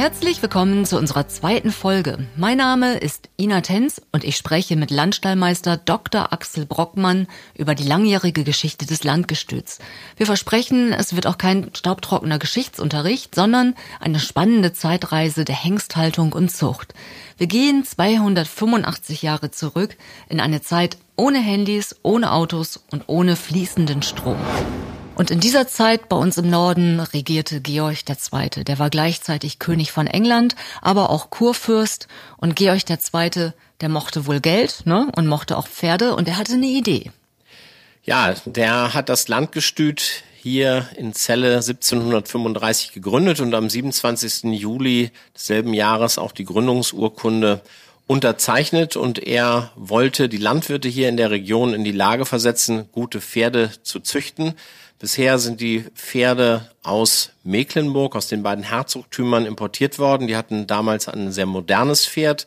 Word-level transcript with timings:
Herzlich 0.00 0.40
willkommen 0.40 0.86
zu 0.86 0.96
unserer 0.96 1.28
zweiten 1.28 1.70
Folge. 1.70 2.26
Mein 2.34 2.56
Name 2.56 2.96
ist 2.96 3.28
Ina 3.38 3.60
Tenz 3.60 4.00
und 4.12 4.24
ich 4.24 4.38
spreche 4.38 4.74
mit 4.74 4.90
Landstallmeister 4.90 5.76
Dr. 5.76 6.32
Axel 6.32 6.64
Brockmann 6.64 7.26
über 7.54 7.74
die 7.74 7.86
langjährige 7.86 8.42
Geschichte 8.42 8.86
des 8.86 9.04
Landgestüts. 9.04 9.78
Wir 10.16 10.24
versprechen, 10.24 10.94
es 10.94 11.14
wird 11.14 11.26
auch 11.26 11.36
kein 11.36 11.70
staubtrockener 11.74 12.38
Geschichtsunterricht, 12.38 13.34
sondern 13.34 13.74
eine 14.00 14.20
spannende 14.20 14.72
Zeitreise 14.72 15.44
der 15.44 15.56
Hengsthaltung 15.56 16.32
und 16.32 16.50
Zucht. 16.50 16.94
Wir 17.36 17.46
gehen 17.46 17.84
285 17.84 19.20
Jahre 19.20 19.50
zurück 19.50 19.98
in 20.30 20.40
eine 20.40 20.62
Zeit 20.62 20.96
ohne 21.16 21.40
Handys, 21.40 21.94
ohne 22.02 22.32
Autos 22.32 22.82
und 22.90 23.04
ohne 23.06 23.36
fließenden 23.36 24.00
Strom. 24.00 24.38
Und 25.20 25.30
in 25.30 25.38
dieser 25.38 25.68
Zeit 25.68 26.08
bei 26.08 26.16
uns 26.16 26.38
im 26.38 26.48
Norden 26.48 26.98
regierte 26.98 27.60
Georg 27.60 28.08
II. 28.08 28.64
Der 28.64 28.78
war 28.78 28.88
gleichzeitig 28.88 29.58
König 29.58 29.92
von 29.92 30.06
England, 30.06 30.56
aber 30.80 31.10
auch 31.10 31.28
Kurfürst. 31.28 32.08
Und 32.38 32.56
Georg 32.56 32.88
II., 32.88 33.52
der 33.82 33.88
mochte 33.90 34.26
wohl 34.26 34.40
Geld 34.40 34.86
ne? 34.86 35.12
und 35.14 35.26
mochte 35.26 35.58
auch 35.58 35.68
Pferde 35.68 36.16
und 36.16 36.26
er 36.26 36.38
hatte 36.38 36.54
eine 36.54 36.68
Idee. 36.68 37.10
Ja, 38.02 38.32
der 38.46 38.94
hat 38.94 39.10
das 39.10 39.28
Landgestüt 39.28 40.22
hier 40.38 40.88
in 40.96 41.12
Celle 41.12 41.56
1735 41.56 42.92
gegründet 42.92 43.40
und 43.40 43.52
am 43.52 43.68
27. 43.68 44.44
Juli 44.58 45.10
desselben 45.34 45.74
Jahres 45.74 46.16
auch 46.16 46.32
die 46.32 46.46
Gründungsurkunde 46.46 47.60
unterzeichnet 48.06 48.96
und 48.96 49.18
er 49.18 49.70
wollte 49.76 50.30
die 50.30 50.38
Landwirte 50.38 50.88
hier 50.88 51.10
in 51.10 51.18
der 51.18 51.30
Region 51.30 51.74
in 51.74 51.84
die 51.84 51.92
Lage 51.92 52.24
versetzen, 52.24 52.88
gute 52.90 53.20
Pferde 53.20 53.70
zu 53.82 54.00
züchten. 54.00 54.54
Bisher 55.00 55.38
sind 55.38 55.62
die 55.62 55.86
Pferde 55.94 56.70
aus 56.82 57.30
Mecklenburg, 57.42 58.14
aus 58.14 58.28
den 58.28 58.42
beiden 58.42 58.64
Herzogtümern 58.64 59.46
importiert 59.46 59.98
worden. 59.98 60.26
Die 60.26 60.36
hatten 60.36 60.66
damals 60.66 61.08
ein 61.08 61.32
sehr 61.32 61.46
modernes 61.46 62.06
Pferd. 62.06 62.46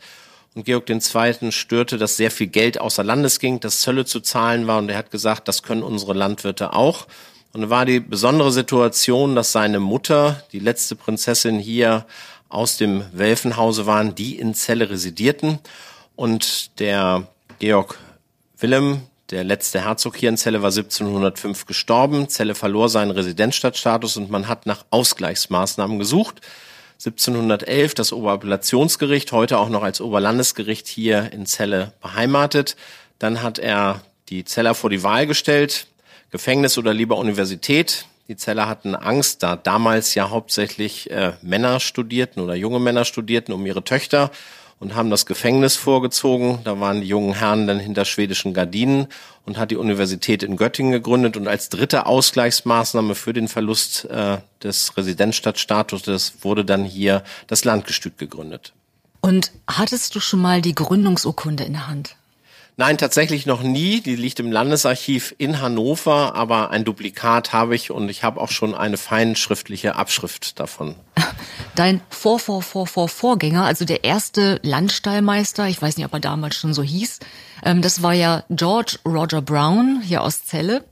Und 0.54 0.66
Georg 0.66 0.88
II. 0.88 1.52
störte, 1.52 1.98
dass 1.98 2.16
sehr 2.16 2.30
viel 2.30 2.46
Geld 2.46 2.80
außer 2.80 3.04
Landes 3.04 3.40
ging, 3.40 3.60
dass 3.60 3.82
Zölle 3.82 4.06
zu 4.06 4.20
zahlen 4.20 4.68
war. 4.68 4.78
Und 4.78 4.90
er 4.90 4.98
hat 4.98 5.10
gesagt, 5.10 5.48
das 5.48 5.64
können 5.64 5.82
unsere 5.82 6.14
Landwirte 6.14 6.74
auch. 6.74 7.08
Und 7.54 7.72
war 7.72 7.86
die 7.86 8.00
besondere 8.00 8.52
Situation, 8.52 9.36
dass 9.36 9.52
seine 9.52 9.80
Mutter, 9.80 10.44
die 10.52 10.60
letzte 10.60 10.96
Prinzessin 10.96 11.58
hier 11.58 12.06
aus 12.50 12.78
dem 12.78 13.04
Welfenhause 13.14 13.88
waren, 13.88 14.14
die 14.14 14.38
in 14.38 14.54
Celle 14.54 14.92
residierten. 14.92 15.58
Und 16.16 16.80
der 16.80 17.28
Georg 17.58 17.98
Wilhelm, 18.60 19.02
der 19.34 19.44
letzte 19.44 19.84
Herzog 19.84 20.16
hier 20.16 20.30
in 20.30 20.38
Celle 20.38 20.62
war 20.62 20.70
1705 20.70 21.66
gestorben. 21.66 22.30
Celle 22.30 22.54
verlor 22.54 22.88
seinen 22.88 23.12
Residenzstadtstatus 23.12 24.16
und 24.16 24.30
man 24.30 24.48
hat 24.48 24.68
nach 24.68 24.86
Ausgleichsmaßnahmen 24.92 25.98
gesucht. 25.98 26.42
1711 26.94 27.96
das 27.96 28.14
Oberappellationsgericht, 28.14 29.32
heute 29.32 29.58
auch 29.58 29.70
noch 29.70 29.82
als 29.82 30.02
Oberlandesgericht 30.02 30.88
hier 30.88 31.34
in 31.34 31.48
Celle 31.48 31.94
beheimatet. 32.00 32.76
Dann 33.18 33.42
hat 33.42 33.58
er 33.58 34.02
die 34.30 34.46
Zeller 34.46 34.76
vor 34.76 34.92
die 34.92 35.02
Wahl 35.02 35.26
gestellt, 35.26 35.88
Gefängnis 36.30 36.78
oder 36.78 36.94
lieber 36.94 37.18
Universität. 37.18 38.06
Die 38.28 38.38
Zeller 38.38 38.70
hatten 38.70 38.96
Angst, 38.96 39.42
da 39.42 39.56
damals 39.56 40.14
ja 40.14 40.30
hauptsächlich 40.30 41.10
äh, 41.10 41.34
Männer 41.42 41.80
studierten 41.80 42.40
oder 42.40 42.54
junge 42.54 42.80
Männer 42.80 43.04
studierten 43.04 43.52
um 43.52 43.66
ihre 43.66 43.84
Töchter 43.84 44.30
und 44.84 44.96
haben 44.96 45.10
das 45.10 45.26
Gefängnis 45.26 45.78
vorgezogen. 45.78 46.60
Da 46.66 46.80
waren 46.80 47.00
die 47.00 47.08
jungen 47.08 47.34
Herren 47.34 47.68
dann 47.68 47.80
hinter 47.80 48.04
schwedischen 48.04 48.54
Gardinen 48.54 49.08
und 49.46 49.58
hat 49.58 49.72
die 49.72 49.78
Universität 49.78 50.44
in 50.44 50.58
Göttingen 50.58 50.92
gegründet. 50.92 51.38
Und 51.38 51.48
als 51.48 51.70
dritte 51.70 52.06
Ausgleichsmaßnahme 52.06 53.16
für 53.16 53.32
den 53.32 53.48
Verlust 53.48 54.06
äh, 54.06 54.40
des 54.62 54.96
Residenzstadtstatuses 54.98 56.34
wurde 56.42 56.66
dann 56.66 56.84
hier 56.84 57.24
das 57.48 57.64
Landgestüt 57.64 58.18
gegründet. 58.18 58.74
Und 59.22 59.52
hattest 59.68 60.16
du 60.16 60.20
schon 60.20 60.42
mal 60.42 60.62
die 60.62 60.76
Gründungsurkunde 60.76 61.64
in 61.64 61.74
der 61.74 61.88
Hand? 61.88 62.18
Nein, 62.76 62.98
tatsächlich 62.98 63.46
noch 63.46 63.62
nie. 63.62 64.02
Die 64.02 64.16
liegt 64.16 64.40
im 64.40 64.52
Landesarchiv 64.52 65.36
in 65.38 65.62
Hannover, 65.62 66.36
aber 66.36 66.72
ein 66.72 66.84
Duplikat 66.84 67.54
habe 67.54 67.76
ich 67.76 67.92
und 67.92 68.10
ich 68.10 68.24
habe 68.24 68.42
auch 68.42 68.50
schon 68.50 68.74
eine 68.74 68.98
feinschriftliche 68.98 69.96
Abschrift 69.96 70.60
davon. 70.60 70.96
Dein 71.76 72.02
Vor, 72.10 72.40
Vor, 72.40 72.64
Vor, 72.64 72.88
Vor, 72.88 73.10
Vorgänger, 73.10 73.66
also 73.66 73.86
der 73.86 74.04
erste 74.04 74.60
Landstallmeister, 74.64 75.68
ich 75.68 75.82
weiß 75.82 75.98
nicht, 75.98 76.06
ob 76.06 76.14
er 76.14 76.20
damals 76.20 76.56
schon 76.56 76.74
so 76.74 76.82
hieß, 76.82 77.20
ähm, 77.64 77.82
das 77.82 78.02
war 78.02 78.14
ja 78.14 78.44
George 78.50 78.98
Roger 79.06 79.42
Brown 79.42 80.02
hier 80.04 80.24
aus 80.24 80.44
Celle. 80.46 80.84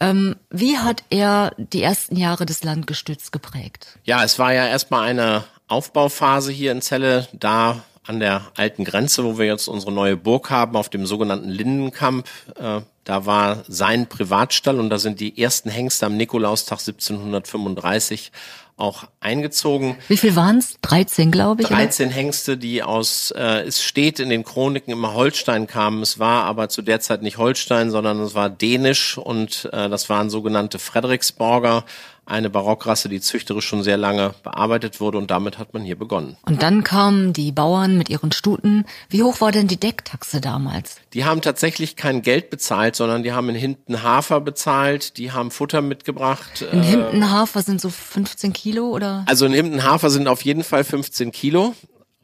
Ähm, 0.00 0.36
wie 0.50 0.78
hat 0.78 1.02
er 1.10 1.52
die 1.56 1.82
ersten 1.82 2.16
Jahre 2.16 2.46
des 2.46 2.62
Landgestüts 2.62 3.32
geprägt? 3.32 3.98
Ja, 4.04 4.24
es 4.24 4.38
war 4.38 4.52
ja 4.52 4.66
erstmal 4.66 5.08
eine 5.08 5.44
Aufbauphase 5.66 6.52
hier 6.52 6.72
in 6.72 6.80
Celle. 6.80 7.28
Da 7.32 7.82
an 8.08 8.20
der 8.20 8.42
alten 8.56 8.84
Grenze, 8.84 9.22
wo 9.22 9.38
wir 9.38 9.46
jetzt 9.46 9.68
unsere 9.68 9.92
neue 9.92 10.16
Burg 10.16 10.50
haben, 10.50 10.76
auf 10.76 10.88
dem 10.88 11.04
sogenannten 11.04 11.50
Lindenkamp. 11.50 12.26
Äh, 12.58 12.80
da 13.04 13.26
war 13.26 13.64
sein 13.68 14.08
Privatstall 14.08 14.80
und 14.80 14.88
da 14.90 14.98
sind 14.98 15.20
die 15.20 15.40
ersten 15.40 15.68
Hengste 15.68 16.06
am 16.06 16.16
Nikolaustag 16.16 16.78
1735 16.80 18.32
auch 18.78 19.04
eingezogen. 19.20 19.96
Wie 20.06 20.16
viel 20.16 20.36
waren 20.36 20.58
es? 20.58 20.78
13, 20.82 21.30
glaube 21.30 21.62
ich. 21.62 21.68
13 21.68 22.06
oder? 22.06 22.16
Hengste, 22.16 22.56
die 22.56 22.82
aus, 22.82 23.32
äh, 23.32 23.62
es 23.62 23.82
steht 23.82 24.20
in 24.20 24.30
den 24.30 24.44
Chroniken 24.44 24.92
immer 24.92 25.14
Holstein 25.14 25.66
kamen. 25.66 26.00
Es 26.00 26.18
war 26.18 26.44
aber 26.44 26.68
zu 26.68 26.80
der 26.80 27.00
Zeit 27.00 27.22
nicht 27.22 27.38
Holstein, 27.38 27.90
sondern 27.90 28.20
es 28.20 28.34
war 28.34 28.48
Dänisch 28.48 29.18
und 29.18 29.68
äh, 29.72 29.88
das 29.88 30.08
waren 30.08 30.30
sogenannte 30.30 30.78
Frederiksborger, 30.78 31.84
eine 32.28 32.50
Barockrasse, 32.50 33.08
die 33.08 33.20
züchterisch 33.20 33.66
schon 33.66 33.82
sehr 33.82 33.96
lange 33.96 34.34
bearbeitet 34.42 35.00
wurde 35.00 35.18
und 35.18 35.30
damit 35.30 35.58
hat 35.58 35.72
man 35.72 35.82
hier 35.82 35.98
begonnen. 35.98 36.36
Und 36.42 36.62
dann 36.62 36.84
kamen 36.84 37.32
die 37.32 37.52
Bauern 37.52 37.96
mit 37.96 38.08
ihren 38.10 38.32
Stuten. 38.32 38.84
Wie 39.08 39.22
hoch 39.22 39.40
war 39.40 39.50
denn 39.50 39.66
die 39.66 39.80
Decktaxe 39.80 40.40
damals? 40.40 40.96
Die 41.14 41.24
haben 41.24 41.40
tatsächlich 41.40 41.96
kein 41.96 42.22
Geld 42.22 42.50
bezahlt, 42.50 42.96
sondern 42.96 43.22
die 43.22 43.32
haben 43.32 43.48
in 43.48 43.56
Hinten 43.56 44.02
Hafer 44.02 44.40
bezahlt, 44.40 45.16
die 45.16 45.32
haben 45.32 45.50
Futter 45.50 45.80
mitgebracht. 45.80 46.62
In 46.70 46.82
Hinten 46.82 47.30
Hafer 47.30 47.62
sind 47.62 47.80
so 47.80 47.88
15 47.88 48.52
Kilo 48.52 48.88
oder? 48.88 49.24
Also 49.26 49.46
in 49.46 49.52
Hinten 49.52 49.82
Hafer 49.82 50.10
sind 50.10 50.28
auf 50.28 50.42
jeden 50.42 50.64
Fall 50.64 50.84
15 50.84 51.32
Kilo. 51.32 51.74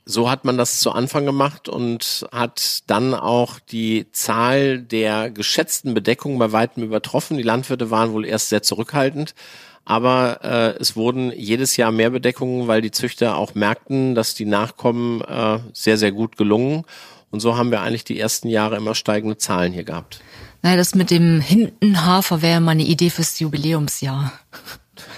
So 0.06 0.31
hat 0.31 0.44
man 0.44 0.59
das 0.59 0.81
zu 0.81 0.93
Anfang 0.93 1.25
gemacht 1.25 1.66
und 1.66 2.26
hat 2.31 2.82
dann 2.88 3.14
auch 3.14 3.59
die 3.59 4.12
Zahl 4.12 4.78
der 4.78 5.31
geschätzten 5.31 5.94
Bedeckungen 5.94 6.38
bei 6.38 6.53
weitem 6.53 6.82
übertroffen. 6.82 7.38
Die 7.38 7.43
Landwirte 7.43 7.91
waren 7.91 8.12
wohl 8.12 8.26
erst 8.26 8.50
sehr 8.50 8.62
zurückhaltend 8.62 9.34
aber 9.84 10.40
äh, 10.42 10.80
es 10.80 10.96
wurden 10.96 11.32
jedes 11.32 11.76
Jahr 11.76 11.92
mehr 11.92 12.10
Bedeckungen, 12.10 12.68
weil 12.68 12.80
die 12.80 12.90
Züchter 12.90 13.36
auch 13.36 13.54
merkten, 13.54 14.14
dass 14.14 14.34
die 14.34 14.46
Nachkommen 14.46 15.20
äh, 15.22 15.58
sehr, 15.72 15.98
sehr 15.98 16.12
gut 16.12 16.36
gelungen. 16.36 16.84
Und 17.30 17.40
so 17.40 17.56
haben 17.56 17.70
wir 17.70 17.80
eigentlich 17.80 18.04
die 18.04 18.18
ersten 18.18 18.48
Jahre 18.48 18.76
immer 18.76 18.94
steigende 18.94 19.36
Zahlen 19.36 19.72
hier 19.72 19.84
gehabt. 19.84 20.20
Naja, 20.62 20.76
das 20.76 20.94
mit 20.94 21.10
dem 21.10 21.40
Hintenhafer 21.40 22.40
wäre 22.40 22.60
mal 22.60 22.70
eine 22.70 22.84
Idee 22.84 23.10
fürs 23.10 23.38
Jubiläumsjahr. 23.38 24.32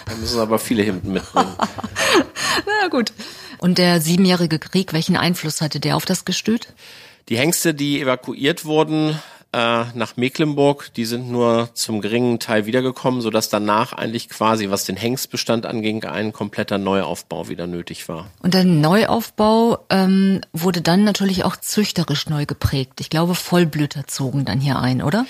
Da 0.07 0.15
müssen 0.17 0.41
aber 0.41 0.59
viele 0.59 0.83
Hemden 0.83 1.13
mitbringen. 1.13 1.55
Na 2.67 2.89
gut. 2.89 3.13
Und 3.59 3.79
der 3.79 4.01
siebenjährige 4.01 4.59
Krieg, 4.59 4.93
welchen 4.93 5.17
Einfluss 5.17 5.61
hatte 5.61 5.79
der 5.79 5.97
auf 5.97 6.05
das 6.05 6.25
Gestüt? 6.25 6.69
Die 7.29 7.39
Hengste, 7.39 7.75
die 7.75 8.01
evakuiert 8.01 8.65
wurden, 8.65 9.21
äh, 9.53 9.85
nach 9.95 10.17
Mecklenburg. 10.17 10.93
Die 10.95 11.05
sind 11.05 11.31
nur 11.31 11.71
zum 11.75 12.01
geringen 12.01 12.39
Teil 12.39 12.67
wiedergekommen, 12.67 13.21
sodass 13.21 13.49
danach 13.49 13.93
eigentlich 13.93 14.29
quasi, 14.29 14.71
was 14.71 14.85
den 14.85 14.97
Hengstbestand 14.97 15.67
anging, 15.67 16.05
ein 16.05 16.33
kompletter 16.33 16.79
Neuaufbau 16.79 17.49
wieder 17.49 17.67
nötig 17.67 18.09
war. 18.09 18.27
Und 18.43 18.55
der 18.55 18.65
Neuaufbau 18.65 19.85
ähm, 19.91 20.41
wurde 20.53 20.83
dann 20.83 21.05
natürlich 21.05 21.45
auch 21.45 21.57
züchterisch 21.57 22.29
neu 22.29 22.47
geprägt. 22.47 23.01
Ich 23.01 23.11
glaube, 23.11 23.35
Vollblüter 23.35 24.07
zogen 24.07 24.45
dann 24.45 24.61
hier 24.61 24.79
ein, 24.79 25.03
oder? 25.03 25.27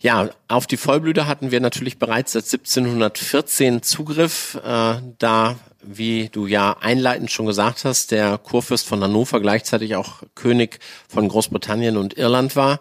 Ja, 0.00 0.30
auf 0.48 0.66
die 0.66 0.78
Vollblüter 0.78 1.26
hatten 1.26 1.50
wir 1.50 1.60
natürlich 1.60 1.98
bereits 1.98 2.32
seit 2.32 2.44
1714 2.44 3.82
Zugriff, 3.82 4.58
äh, 4.64 4.94
da 5.18 5.56
wie 5.82 6.28
du 6.28 6.46
ja 6.46 6.76
einleitend 6.80 7.30
schon 7.30 7.46
gesagt 7.46 7.84
hast, 7.84 8.10
der 8.10 8.38
Kurfürst 8.38 8.86
von 8.86 9.02
Hannover 9.02 9.40
gleichzeitig 9.40 9.96
auch 9.96 10.22
König 10.34 10.78
von 11.08 11.28
Großbritannien 11.28 11.96
und 11.96 12.16
Irland 12.16 12.56
war. 12.56 12.80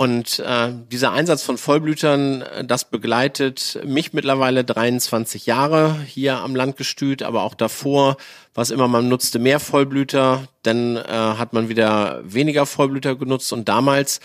Und 0.00 0.38
äh, 0.38 0.72
dieser 0.90 1.12
Einsatz 1.12 1.42
von 1.42 1.58
Vollblütern, 1.58 2.40
äh, 2.40 2.64
das 2.64 2.86
begleitet 2.86 3.78
mich 3.84 4.14
mittlerweile 4.14 4.64
23 4.64 5.44
Jahre 5.44 5.94
hier 6.06 6.38
am 6.38 6.56
Landgestüt, 6.56 7.22
aber 7.22 7.42
auch 7.42 7.54
davor, 7.54 8.16
was 8.54 8.70
immer 8.70 8.88
man 8.88 9.10
nutzte, 9.10 9.38
mehr 9.38 9.60
Vollblüter, 9.60 10.48
dann 10.62 10.96
äh, 10.96 11.02
hat 11.02 11.52
man 11.52 11.68
wieder 11.68 12.22
weniger 12.24 12.64
Vollblüter 12.64 13.14
genutzt. 13.14 13.52
Und 13.52 13.68
damals 13.68 14.20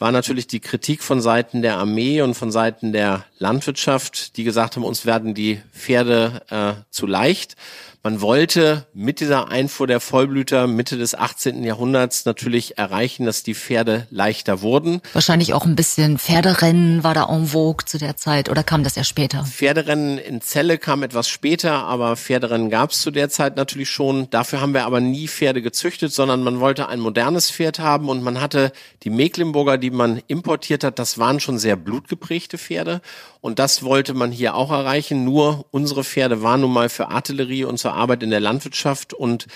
war 0.00 0.10
natürlich 0.12 0.46
die 0.46 0.60
Kritik 0.60 1.02
von 1.02 1.20
Seiten 1.20 1.62
der 1.62 1.76
Armee 1.76 2.22
und 2.22 2.34
von 2.34 2.50
Seiten 2.50 2.92
der 2.92 3.24
Landwirtschaft, 3.38 4.36
die 4.38 4.44
gesagt 4.44 4.76
haben, 4.76 4.84
uns 4.84 5.04
werden 5.04 5.34
die 5.34 5.60
Pferde 5.72 6.42
äh, 6.50 6.82
zu 6.90 7.06
leicht. 7.06 7.56
Man 8.02 8.22
wollte 8.22 8.86
mit 8.94 9.20
dieser 9.20 9.50
Einfuhr 9.50 9.86
der 9.86 10.00
Vollblüter 10.00 10.66
Mitte 10.66 10.96
des 10.96 11.14
18. 11.14 11.62
Jahrhunderts 11.62 12.24
natürlich 12.24 12.78
erreichen, 12.78 13.26
dass 13.26 13.42
die 13.42 13.54
Pferde 13.54 14.06
leichter 14.08 14.62
wurden. 14.62 15.02
Wahrscheinlich 15.12 15.52
auch 15.52 15.66
ein 15.66 15.76
bisschen 15.76 16.18
Pferderennen 16.18 17.04
war 17.04 17.12
da 17.12 17.28
en 17.28 17.48
vogue 17.48 17.84
zu 17.84 17.98
der 17.98 18.16
Zeit 18.16 18.48
oder 18.48 18.62
kam 18.64 18.84
das 18.84 18.94
ja 18.94 19.04
später? 19.04 19.44
Pferderennen 19.44 20.16
in 20.16 20.40
Celle 20.40 20.78
kam 20.78 21.02
etwas 21.02 21.28
später, 21.28 21.84
aber 21.84 22.16
Pferderennen 22.16 22.70
gab 22.70 22.92
es 22.92 23.02
zu 23.02 23.10
der 23.10 23.28
Zeit 23.28 23.56
natürlich 23.56 23.90
schon. 23.90 24.30
Dafür 24.30 24.62
haben 24.62 24.72
wir 24.72 24.86
aber 24.86 25.02
nie 25.02 25.28
Pferde 25.28 25.60
gezüchtet, 25.60 26.10
sondern 26.10 26.42
man 26.42 26.58
wollte 26.58 26.88
ein 26.88 27.00
modernes 27.00 27.50
Pferd 27.50 27.80
haben 27.80 28.08
und 28.08 28.22
man 28.22 28.40
hatte 28.40 28.72
die 29.02 29.10
Mecklenburger, 29.10 29.76
die 29.76 29.89
man 29.90 30.22
importiert 30.26 30.84
hat, 30.84 30.98
das 30.98 31.18
waren 31.18 31.40
schon 31.40 31.58
sehr 31.58 31.76
blutgeprägte 31.76 32.58
Pferde 32.58 33.00
und 33.40 33.58
das 33.58 33.82
wollte 33.82 34.14
man 34.14 34.32
hier 34.32 34.54
auch 34.54 34.70
erreichen. 34.70 35.24
Nur 35.24 35.66
unsere 35.70 36.04
Pferde 36.04 36.42
waren 36.42 36.60
nun 36.62 36.72
mal 36.72 36.88
für 36.88 37.08
Artillerie 37.08 37.64
und 37.64 37.78
zur 37.78 37.94
Arbeit 37.94 38.22
in 38.22 38.30
der 38.30 38.40
Landwirtschaft 38.40 39.12
und 39.12 39.46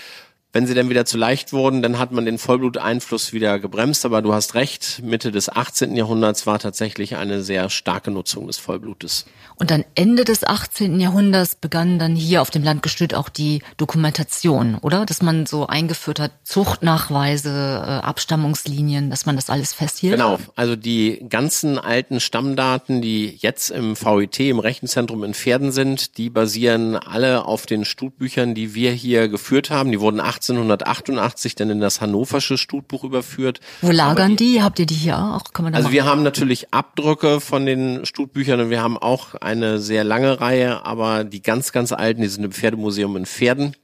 wenn 0.55 0.67
sie 0.67 0.73
dann 0.73 0.89
wieder 0.89 1.03
zu 1.03 1.17
leicht 1.17 1.51
wurden, 1.51 1.81
dann 1.81 1.99
hat 1.99 2.13
man 2.13 2.23
den 2.23 2.37
Vollbluteinfluss 2.37 3.33
wieder 3.33 3.59
gebremst. 3.59 4.05
Aber 4.05 4.21
du 4.21 4.33
hast 4.33 4.55
recht, 4.55 5.01
Mitte 5.03 5.33
des 5.33 5.49
18. 5.49 5.97
Jahrhunderts 5.97 6.47
war 6.47 6.59
tatsächlich 6.59 7.17
eine 7.17 7.43
sehr 7.43 7.69
starke 7.69 8.09
Nutzung 8.09 8.47
des 8.47 8.57
Vollblutes. 8.57 9.25
Und 9.57 9.69
dann 9.69 9.83
Ende 9.95 10.23
des 10.23 10.45
18. 10.45 11.01
Jahrhunderts 11.01 11.55
begann 11.55 11.99
dann 11.99 12.15
hier 12.15 12.41
auf 12.41 12.51
dem 12.51 12.63
Landgestüt 12.63 13.13
auch 13.13 13.27
die 13.27 13.63
Dokumentation, 13.75 14.75
oder? 14.75 15.05
Dass 15.05 15.21
man 15.21 15.45
so 15.45 15.67
eingeführt 15.67 16.21
hat, 16.21 16.31
Zuchtnachweise, 16.45 17.49
äh, 17.49 18.05
Abstammungslinien, 18.05 19.09
dass 19.09 19.25
man 19.25 19.35
das 19.35 19.49
alles 19.49 19.73
festhielt? 19.73 20.13
Genau. 20.13 20.39
Also 20.55 20.77
die 20.77 21.25
ganzen 21.27 21.77
alten 21.77 22.21
Stammdaten, 22.21 23.01
die 23.01 23.35
jetzt 23.39 23.71
im 23.71 23.97
VIT, 23.97 24.39
im 24.39 24.59
Rechenzentrum 24.59 25.25
in 25.25 25.33
Pferden 25.33 25.73
sind, 25.73 26.17
die 26.17 26.29
basieren 26.29 26.95
alle 26.95 27.43
auf 27.43 27.65
den 27.65 27.83
Stutbüchern, 27.83 28.55
die 28.55 28.73
wir 28.73 28.93
hier 28.93 29.27
geführt 29.27 29.69
haben. 29.69 29.91
Die 29.91 29.99
wurden 29.99 30.21
18 30.21 30.44
1888 30.53 31.55
dann 31.55 31.69
in 31.69 31.79
das 31.79 32.01
hannoversche 32.01 32.57
Stutbuch 32.57 33.03
überführt. 33.03 33.59
Wo 33.81 33.91
lagern 33.91 34.35
die, 34.35 34.53
die? 34.53 34.63
Habt 34.63 34.79
ihr 34.79 34.85
die 34.85 34.95
hier 34.95 35.17
auch? 35.17 35.53
Kann 35.53 35.63
man 35.63 35.73
da 35.73 35.77
also 35.77 35.91
wir 35.91 36.05
haben 36.05 36.23
natürlich 36.23 36.73
Abdrücke 36.73 37.39
von 37.39 37.65
den 37.65 38.05
Stutbüchern 38.05 38.59
und 38.59 38.69
wir 38.69 38.81
haben 38.81 38.97
auch 38.97 39.35
eine 39.35 39.79
sehr 39.79 40.03
lange 40.03 40.39
Reihe, 40.39 40.85
aber 40.85 41.23
die 41.23 41.41
ganz, 41.41 41.71
ganz 41.71 41.91
alten, 41.91 42.21
die 42.21 42.27
sind 42.27 42.43
im 42.43 42.51
Pferdemuseum 42.51 43.15
in 43.17 43.25
Pferden 43.25 43.75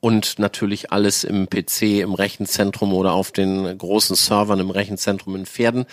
und 0.00 0.38
natürlich 0.38 0.92
alles 0.92 1.24
im 1.24 1.48
PC, 1.48 2.00
im 2.00 2.14
Rechenzentrum 2.14 2.92
oder 2.92 3.12
auf 3.12 3.32
den 3.32 3.76
großen 3.76 4.16
Servern 4.16 4.60
im 4.60 4.70
Rechenzentrum 4.70 5.36
in 5.36 5.46
Pferden. 5.46 5.86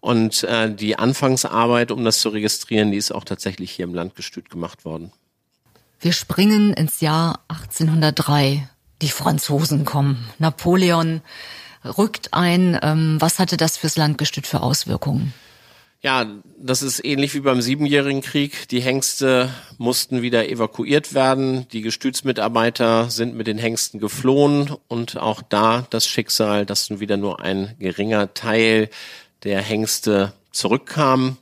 Und 0.00 0.42
äh, 0.44 0.74
die 0.74 0.98
Anfangsarbeit, 0.98 1.92
um 1.92 2.04
das 2.04 2.20
zu 2.20 2.30
registrieren, 2.30 2.90
die 2.90 2.96
ist 2.96 3.12
auch 3.12 3.24
tatsächlich 3.24 3.70
hier 3.70 3.84
im 3.84 3.94
Landgestüt 3.94 4.50
gemacht 4.50 4.84
worden. 4.84 5.12
Wir 6.00 6.12
springen 6.12 6.72
ins 6.72 7.00
Jahr 7.00 7.44
1803 7.46 8.68
die 9.02 9.08
Franzosen 9.08 9.84
kommen. 9.84 10.30
Napoleon 10.38 11.20
rückt 11.84 12.32
ein. 12.32 12.78
Ähm, 12.82 13.16
was 13.20 13.38
hatte 13.38 13.56
das 13.56 13.76
fürs 13.76 13.96
Landgestüt 13.96 14.46
für 14.46 14.62
Auswirkungen? 14.62 15.34
Ja, 16.00 16.26
das 16.58 16.82
ist 16.82 17.04
ähnlich 17.04 17.32
wie 17.34 17.40
beim 17.40 17.62
Siebenjährigen 17.62 18.22
Krieg. 18.22 18.68
Die 18.68 18.80
Hengste 18.80 19.50
mussten 19.78 20.20
wieder 20.20 20.48
evakuiert 20.48 21.14
werden. 21.14 21.68
Die 21.68 21.82
Gestütsmitarbeiter 21.82 23.08
sind 23.08 23.36
mit 23.36 23.46
den 23.46 23.58
Hengsten 23.58 24.00
geflohen 24.00 24.74
und 24.88 25.16
auch 25.16 25.42
da 25.42 25.86
das 25.90 26.08
Schicksal, 26.08 26.66
dass 26.66 26.90
nun 26.90 26.98
wieder 26.98 27.16
nur 27.16 27.40
ein 27.40 27.76
geringer 27.78 28.34
Teil 28.34 28.90
der 29.44 29.62
Hengste 29.62 30.32
zurückkam 30.50 31.36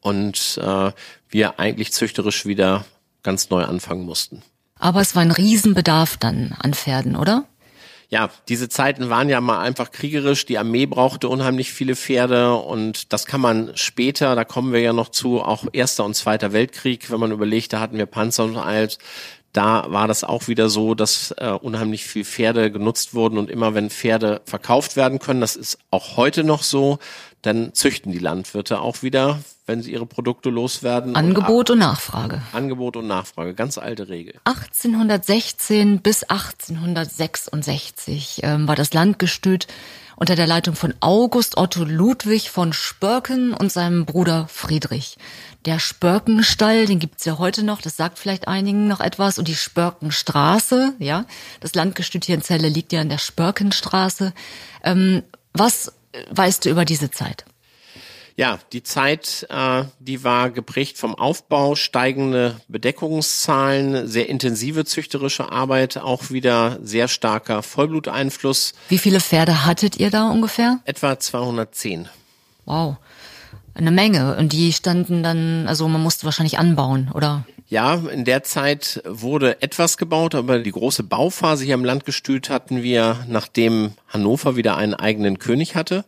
und 0.00 0.60
äh, 0.62 0.92
wir 1.28 1.58
eigentlich 1.58 1.92
züchterisch 1.92 2.46
wieder 2.46 2.84
ganz 3.24 3.50
neu 3.50 3.64
anfangen 3.64 4.04
mussten. 4.04 4.42
Aber 4.78 5.00
es 5.00 5.14
war 5.14 5.22
ein 5.22 5.30
Riesenbedarf 5.30 6.16
dann 6.16 6.54
an 6.58 6.74
Pferden, 6.74 7.16
oder? 7.16 7.46
ja, 8.08 8.30
diese 8.48 8.68
Zeiten 8.68 9.10
waren 9.10 9.28
ja 9.28 9.40
mal 9.40 9.60
einfach 9.60 9.90
kriegerisch. 9.90 10.46
Die 10.46 10.58
Armee 10.58 10.86
brauchte 10.86 11.28
unheimlich 11.28 11.72
viele 11.72 11.96
Pferde 11.96 12.54
und 12.54 13.12
das 13.12 13.26
kann 13.26 13.40
man 13.40 13.72
später, 13.74 14.36
da 14.36 14.44
kommen 14.44 14.72
wir 14.72 14.80
ja 14.80 14.92
noch 14.92 15.08
zu, 15.08 15.40
auch 15.40 15.64
Erster 15.72 16.04
und 16.04 16.14
Zweiter 16.14 16.52
Weltkrieg, 16.52 17.10
wenn 17.10 17.20
man 17.20 17.32
überlegt, 17.32 17.72
da 17.72 17.80
hatten 17.80 17.98
wir 17.98 18.06
Panzer 18.06 18.44
und 18.44 18.56
alles. 18.56 18.98
Da 19.52 19.86
war 19.88 20.06
das 20.06 20.22
auch 20.22 20.48
wieder 20.48 20.68
so, 20.68 20.94
dass 20.94 21.34
äh, 21.38 21.50
unheimlich 21.50 22.04
viel 22.04 22.24
Pferde 22.24 22.70
genutzt 22.70 23.14
wurden 23.14 23.38
und 23.38 23.50
immer 23.50 23.74
wenn 23.74 23.90
Pferde 23.90 24.42
verkauft 24.44 24.96
werden 24.96 25.18
können, 25.18 25.40
das 25.40 25.56
ist 25.56 25.78
auch 25.90 26.16
heute 26.16 26.44
noch 26.44 26.62
so, 26.62 26.98
dann 27.46 27.74
züchten 27.74 28.12
die 28.12 28.18
Landwirte 28.18 28.80
auch 28.80 29.02
wieder, 29.02 29.38
wenn 29.66 29.82
sie 29.82 29.92
ihre 29.92 30.06
Produkte 30.06 30.50
loswerden. 30.50 31.14
Angebot 31.14 31.70
und, 31.70 31.74
und 31.74 31.78
Nachfrage. 31.78 32.42
Angebot 32.52 32.96
und 32.96 33.06
Nachfrage, 33.06 33.54
ganz 33.54 33.78
alte 33.78 34.08
Regel. 34.08 34.34
1816 34.44 36.00
bis 36.00 36.24
1866 36.24 38.40
ähm, 38.42 38.66
war 38.66 38.76
das 38.76 38.92
Landgestüt 38.92 39.66
unter 40.16 40.34
der 40.34 40.46
Leitung 40.46 40.74
von 40.74 40.94
August 41.00 41.58
Otto 41.58 41.84
Ludwig 41.84 42.50
von 42.50 42.72
Spörken 42.72 43.52
und 43.52 43.70
seinem 43.70 44.06
Bruder 44.06 44.48
Friedrich. 44.48 45.18
Der 45.66 45.78
Spörkenstall, 45.78 46.86
den 46.86 46.98
gibt's 46.98 47.26
ja 47.26 47.38
heute 47.38 47.62
noch, 47.62 47.82
das 47.82 47.96
sagt 47.96 48.18
vielleicht 48.18 48.48
einigen 48.48 48.88
noch 48.88 49.00
etwas. 49.00 49.38
Und 49.38 49.46
die 49.46 49.54
Spörkenstraße, 49.54 50.94
ja, 50.98 51.26
das 51.60 51.74
Landgestüt 51.74 52.24
hier 52.24 52.36
in 52.36 52.42
Celle 52.42 52.68
liegt 52.68 52.92
ja 52.92 53.02
in 53.02 53.08
der 53.08 53.18
Spörkenstraße. 53.18 54.32
Ähm, 54.82 55.22
was 55.52 55.92
weißt 56.30 56.64
du 56.64 56.70
über 56.70 56.84
diese 56.84 57.10
Zeit? 57.10 57.44
Ja, 58.38 58.58
die 58.74 58.82
Zeit, 58.82 59.46
äh, 59.48 59.84
die 59.98 60.22
war 60.22 60.50
geprägt 60.50 60.98
vom 60.98 61.14
Aufbau, 61.14 61.74
steigende 61.74 62.60
Bedeckungszahlen, 62.68 64.06
sehr 64.06 64.28
intensive 64.28 64.84
züchterische 64.84 65.50
Arbeit, 65.50 65.96
auch 65.96 66.30
wieder 66.30 66.78
sehr 66.82 67.08
starker 67.08 67.62
Vollbluteinfluss. 67.62 68.74
Wie 68.90 68.98
viele 68.98 69.20
Pferde 69.20 69.64
hattet 69.64 69.96
ihr 69.96 70.10
da 70.10 70.28
ungefähr? 70.28 70.80
Etwa 70.84 71.18
210. 71.18 72.08
Wow, 72.66 72.96
eine 73.72 73.90
Menge. 73.90 74.36
Und 74.36 74.52
die 74.52 74.70
standen 74.74 75.22
dann, 75.22 75.66
also 75.66 75.88
man 75.88 76.02
musste 76.02 76.26
wahrscheinlich 76.26 76.58
anbauen, 76.58 77.10
oder? 77.14 77.46
Ja, 77.68 77.94
in 77.94 78.24
der 78.24 78.44
Zeit 78.44 79.02
wurde 79.04 79.60
etwas 79.60 79.96
gebaut, 79.96 80.36
aber 80.36 80.60
die 80.60 80.70
große 80.70 81.02
Bauphase 81.02 81.64
hier 81.64 81.74
im 81.74 81.84
Landgestüt 81.84 82.48
hatten 82.48 82.84
wir, 82.84 83.24
nachdem 83.28 83.94
Hannover 84.06 84.54
wieder 84.54 84.76
einen 84.76 84.94
eigenen 84.94 85.40
König 85.40 85.74
hatte. 85.74 86.04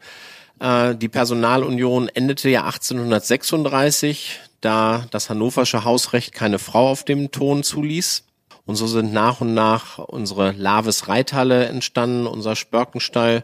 Äh, 0.60 0.94
die 0.94 1.08
Personalunion 1.08 2.08
endete 2.08 2.48
ja 2.48 2.64
1836, 2.64 4.38
da 4.60 5.06
das 5.10 5.30
hannoversche 5.30 5.82
Hausrecht 5.82 6.32
keine 6.32 6.60
Frau 6.60 6.90
auf 6.90 7.04
dem 7.04 7.32
Ton 7.32 7.64
zuließ. 7.64 8.22
Und 8.64 8.76
so 8.76 8.86
sind 8.86 9.12
nach 9.12 9.40
und 9.40 9.54
nach 9.54 9.98
unsere 9.98 10.52
Laves 10.52 11.08
Reithalle 11.08 11.66
entstanden, 11.66 12.26
unser 12.26 12.54
Spörkenstall. 12.54 13.42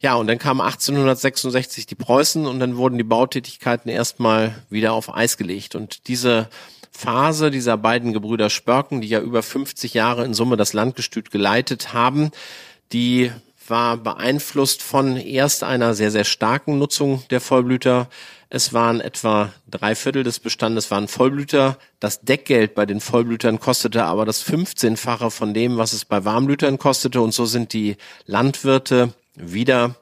Ja, 0.00 0.14
und 0.14 0.28
dann 0.28 0.38
kam 0.38 0.60
1866 0.60 1.86
die 1.86 1.94
Preußen 1.94 2.46
und 2.46 2.60
dann 2.60 2.76
wurden 2.76 2.96
die 2.96 3.04
Bautätigkeiten 3.04 3.90
erstmal 3.90 4.54
wieder 4.70 4.92
auf 4.92 5.14
Eis 5.14 5.36
gelegt. 5.36 5.74
Und 5.74 6.08
diese 6.08 6.48
Phase 6.96 7.50
dieser 7.50 7.76
beiden 7.76 8.12
Gebrüder 8.12 8.48
Spörken, 8.50 9.00
die 9.00 9.08
ja 9.08 9.20
über 9.20 9.42
50 9.42 9.94
Jahre 9.94 10.24
in 10.24 10.32
Summe 10.32 10.56
das 10.56 10.72
Landgestüt 10.72 11.30
geleitet 11.30 11.92
haben, 11.92 12.30
die 12.92 13.32
war 13.66 13.96
beeinflusst 13.96 14.82
von 14.82 15.16
erst 15.16 15.64
einer 15.64 15.94
sehr, 15.94 16.10
sehr 16.10 16.24
starken 16.24 16.78
Nutzung 16.78 17.22
der 17.30 17.40
Vollblüter. 17.40 18.08
Es 18.48 18.72
waren 18.72 19.00
etwa 19.00 19.52
drei 19.68 19.94
Viertel 19.94 20.22
des 20.22 20.38
Bestandes 20.38 20.90
waren 20.90 21.08
Vollblüter. 21.08 21.78
Das 21.98 22.20
Deckgeld 22.20 22.74
bei 22.74 22.86
den 22.86 23.00
Vollblütern 23.00 23.58
kostete 23.58 24.04
aber 24.04 24.24
das 24.24 24.46
15-fache 24.46 25.30
von 25.30 25.54
dem, 25.54 25.76
was 25.76 25.92
es 25.94 26.04
bei 26.04 26.24
Warmblütern 26.24 26.78
kostete. 26.78 27.20
Und 27.20 27.32
so 27.32 27.46
sind 27.46 27.72
die 27.72 27.96
Landwirte 28.26 29.14
wieder 29.34 29.96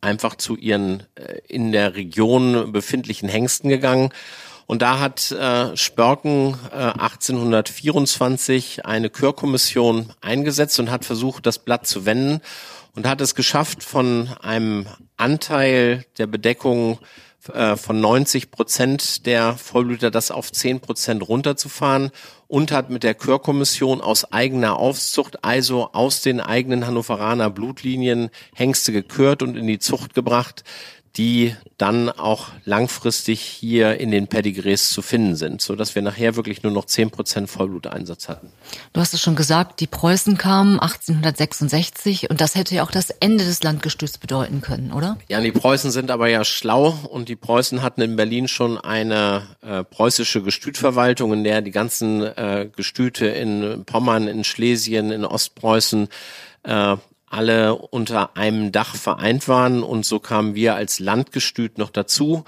einfach 0.00 0.36
zu 0.36 0.56
ihren 0.56 1.04
äh, 1.14 1.38
in 1.48 1.72
der 1.72 1.96
Region 1.96 2.72
befindlichen 2.72 3.28
Hengsten 3.28 3.70
gegangen 3.70 4.12
und 4.66 4.82
da 4.82 4.98
hat 4.98 5.30
äh, 5.30 5.76
Spörken 5.76 6.56
äh, 6.72 6.76
1824 6.76 8.86
eine 8.86 9.10
Chörkommission 9.10 10.12
eingesetzt 10.20 10.78
und 10.80 10.90
hat 10.90 11.04
versucht, 11.04 11.46
das 11.46 11.58
Blatt 11.58 11.86
zu 11.86 12.06
wenden 12.06 12.40
und 12.94 13.06
hat 13.06 13.20
es 13.20 13.34
geschafft, 13.34 13.82
von 13.82 14.30
einem 14.40 14.86
Anteil 15.16 16.04
der 16.18 16.26
Bedeckung 16.26 16.98
äh, 17.52 17.76
von 17.76 18.00
90 18.00 18.50
Prozent 18.50 19.26
der 19.26 19.54
Vollblüter 19.54 20.10
das 20.10 20.30
auf 20.30 20.50
10 20.50 20.80
Prozent 20.80 21.28
runterzufahren 21.28 22.10
und 22.48 22.72
hat 22.72 22.88
mit 22.88 23.02
der 23.02 23.14
Chörkommission 23.14 24.00
aus 24.00 24.32
eigener 24.32 24.78
Aufzucht, 24.78 25.44
also 25.44 25.90
aus 25.92 26.22
den 26.22 26.40
eigenen 26.40 26.86
Hannoveraner 26.86 27.50
Blutlinien, 27.50 28.30
Hengste 28.54 28.92
gekürt 28.92 29.42
und 29.42 29.56
in 29.56 29.66
die 29.66 29.78
Zucht 29.78 30.14
gebracht, 30.14 30.64
die 31.16 31.54
dann 31.78 32.10
auch 32.10 32.48
langfristig 32.64 33.40
hier 33.40 34.00
in 34.00 34.10
den 34.10 34.26
Pedigrees 34.26 34.90
zu 34.90 35.00
finden 35.00 35.36
sind, 35.36 35.60
so 35.60 35.76
dass 35.76 35.94
wir 35.94 36.02
nachher 36.02 36.34
wirklich 36.34 36.62
nur 36.62 36.72
noch 36.72 36.86
zehn 36.86 37.10
Prozent 37.10 37.48
Vollbluteinsatz 37.48 38.28
hatten. 38.28 38.50
Du 38.92 39.00
hast 39.00 39.14
es 39.14 39.20
schon 39.20 39.36
gesagt, 39.36 39.80
die 39.80 39.86
Preußen 39.86 40.36
kamen 40.36 40.80
1866 40.80 42.30
und 42.30 42.40
das 42.40 42.56
hätte 42.56 42.74
ja 42.74 42.84
auch 42.84 42.90
das 42.90 43.10
Ende 43.10 43.44
des 43.44 43.62
Landgestüts 43.62 44.18
bedeuten 44.18 44.60
können, 44.60 44.92
oder? 44.92 45.16
Ja, 45.28 45.40
die 45.40 45.52
Preußen 45.52 45.92
sind 45.92 46.10
aber 46.10 46.28
ja 46.28 46.44
schlau 46.44 46.98
und 47.08 47.28
die 47.28 47.36
Preußen 47.36 47.82
hatten 47.82 48.00
in 48.00 48.16
Berlin 48.16 48.48
schon 48.48 48.78
eine 48.78 49.42
äh, 49.62 49.84
preußische 49.84 50.42
Gestütverwaltung, 50.42 51.32
in 51.32 51.44
der 51.44 51.62
die 51.62 51.70
ganzen 51.70 52.22
äh, 52.22 52.68
Gestüte 52.74 53.26
in 53.26 53.84
Pommern, 53.84 54.26
in 54.26 54.42
Schlesien, 54.42 55.12
in 55.12 55.24
Ostpreußen 55.24 56.08
äh, 56.64 56.96
alle 57.34 57.74
unter 57.74 58.36
einem 58.36 58.72
Dach 58.72 58.94
vereint 58.94 59.48
waren 59.48 59.82
und 59.82 60.06
so 60.06 60.20
kamen 60.20 60.54
wir 60.54 60.76
als 60.76 61.00
Landgestüt 61.00 61.78
noch 61.78 61.90
dazu. 61.90 62.44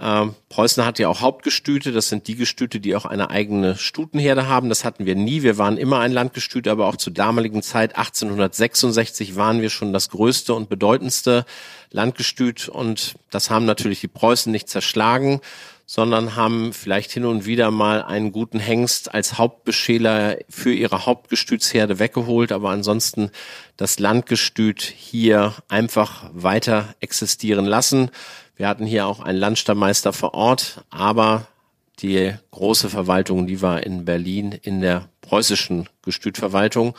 Ähm, 0.00 0.34
Preußen 0.48 0.86
hat 0.86 0.98
ja 0.98 1.08
auch 1.08 1.20
Hauptgestüte, 1.20 1.92
das 1.92 2.08
sind 2.08 2.26
die 2.26 2.36
Gestüte, 2.36 2.80
die 2.80 2.96
auch 2.96 3.04
eine 3.04 3.28
eigene 3.28 3.76
Stutenherde 3.76 4.48
haben. 4.48 4.70
Das 4.70 4.84
hatten 4.84 5.04
wir 5.04 5.14
nie. 5.14 5.42
Wir 5.42 5.58
waren 5.58 5.76
immer 5.76 6.00
ein 6.00 6.12
Landgestüt, 6.12 6.68
aber 6.68 6.86
auch 6.86 6.96
zur 6.96 7.12
damaligen 7.12 7.62
Zeit, 7.62 7.96
1866, 7.96 9.36
waren 9.36 9.60
wir 9.60 9.68
schon 9.68 9.92
das 9.92 10.08
größte 10.08 10.54
und 10.54 10.70
bedeutendste 10.70 11.44
Landgestüt 11.90 12.68
und 12.68 13.16
das 13.30 13.50
haben 13.50 13.66
natürlich 13.66 14.00
die 14.00 14.08
Preußen 14.08 14.50
nicht 14.50 14.70
zerschlagen, 14.70 15.40
sondern 15.92 16.36
haben 16.36 16.72
vielleicht 16.72 17.10
hin 17.10 17.24
und 17.24 17.46
wieder 17.46 17.72
mal 17.72 18.00
einen 18.04 18.30
guten 18.30 18.60
Hengst 18.60 19.12
als 19.12 19.38
Hauptbeschäler 19.38 20.36
für 20.48 20.72
ihre 20.72 21.04
Hauptgestütsherde 21.04 21.98
weggeholt, 21.98 22.52
aber 22.52 22.70
ansonsten 22.70 23.32
das 23.76 23.98
Landgestüt 23.98 24.82
hier 24.82 25.52
einfach 25.66 26.30
weiter 26.32 26.94
existieren 27.00 27.64
lassen. 27.64 28.12
Wir 28.54 28.68
hatten 28.68 28.86
hier 28.86 29.04
auch 29.04 29.18
einen 29.18 29.40
Landstammeister 29.40 30.12
vor 30.12 30.32
Ort, 30.32 30.84
aber 30.90 31.48
die 31.98 32.34
große 32.52 32.88
Verwaltung, 32.88 33.48
die 33.48 33.60
war 33.60 33.82
in 33.82 34.04
Berlin 34.04 34.52
in 34.52 34.80
der 34.80 35.08
preußischen 35.22 35.88
Gestütverwaltung. 36.02 36.94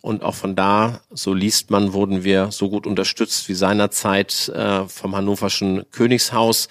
Und 0.00 0.24
auch 0.24 0.34
von 0.34 0.56
da, 0.56 1.02
so 1.12 1.34
liest 1.34 1.70
man, 1.70 1.92
wurden 1.92 2.24
wir 2.24 2.50
so 2.50 2.68
gut 2.68 2.88
unterstützt 2.88 3.48
wie 3.48 3.54
seinerzeit 3.54 4.48
äh, 4.48 4.88
vom 4.88 5.14
hannoverschen 5.14 5.84
Königshaus, 5.92 6.66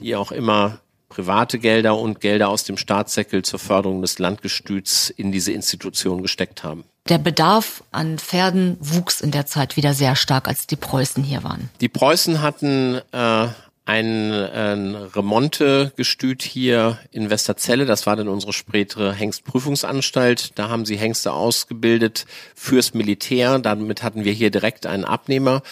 die 0.00 0.16
auch 0.16 0.32
immer 0.32 0.80
private 1.14 1.58
Gelder 1.58 1.96
und 1.96 2.20
Gelder 2.20 2.48
aus 2.48 2.64
dem 2.64 2.76
Staatssäckel 2.76 3.42
zur 3.42 3.60
Förderung 3.60 4.02
des 4.02 4.18
Landgestüts 4.18 5.10
in 5.10 5.30
diese 5.30 5.52
Institution 5.52 6.22
gesteckt 6.22 6.64
haben. 6.64 6.84
Der 7.08 7.18
Bedarf 7.18 7.84
an 7.92 8.18
Pferden 8.18 8.76
wuchs 8.80 9.20
in 9.20 9.30
der 9.30 9.46
Zeit 9.46 9.76
wieder 9.76 9.94
sehr 9.94 10.16
stark, 10.16 10.48
als 10.48 10.66
die 10.66 10.76
Preußen 10.76 11.22
hier 11.22 11.44
waren. 11.44 11.70
Die 11.80 11.88
Preußen 11.88 12.42
hatten 12.42 13.00
äh, 13.12 13.48
ein, 13.86 14.32
ein 14.32 14.94
Remonte-Gestüt 14.94 16.42
hier 16.42 16.98
in 17.12 17.30
Westerzelle. 17.30 17.84
Das 17.84 18.06
war 18.06 18.16
dann 18.16 18.28
unsere 18.28 18.52
spätere 18.52 19.12
Hengstprüfungsanstalt. 19.12 20.58
Da 20.58 20.68
haben 20.68 20.86
sie 20.86 20.96
Hengste 20.96 21.32
ausgebildet 21.32 22.24
fürs 22.54 22.94
Militär. 22.94 23.58
Damit 23.58 24.02
hatten 24.02 24.24
wir 24.24 24.32
hier 24.32 24.50
direkt 24.50 24.86
einen 24.86 25.04
Abnehmer 25.04 25.62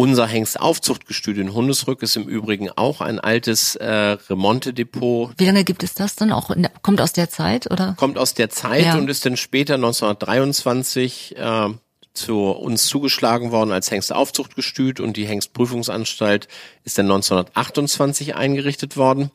unser 0.00 0.26
Hengstaufzuchtgestüt 0.26 1.36
in 1.36 1.52
Hundesrück 1.52 2.02
ist 2.02 2.16
im 2.16 2.26
Übrigen 2.26 2.70
auch 2.70 3.02
ein 3.02 3.20
altes 3.20 3.76
äh, 3.76 4.16
Remonte-Depot. 4.30 5.34
Wie 5.36 5.44
lange 5.44 5.62
gibt 5.62 5.82
es 5.82 5.92
das 5.92 6.16
dann 6.16 6.32
auch? 6.32 6.50
Der, 6.56 6.70
kommt 6.80 7.02
aus 7.02 7.12
der 7.12 7.28
Zeit 7.28 7.70
oder? 7.70 7.96
Kommt 7.98 8.16
aus 8.16 8.32
der 8.32 8.48
Zeit 8.48 8.86
ja. 8.86 8.96
und 8.96 9.10
ist 9.10 9.26
dann 9.26 9.36
später 9.36 9.74
1923 9.74 11.36
äh, 11.36 11.68
zu 12.14 12.46
uns 12.46 12.86
zugeschlagen 12.86 13.50
worden 13.50 13.72
als 13.72 13.90
Hengstaufzuchtgestüt 13.90 15.00
und 15.00 15.18
die 15.18 15.26
Hengstprüfungsanstalt 15.26 16.48
ist 16.84 16.96
dann 16.96 17.04
1928 17.04 18.34
eingerichtet 18.34 18.96
worden. 18.96 19.30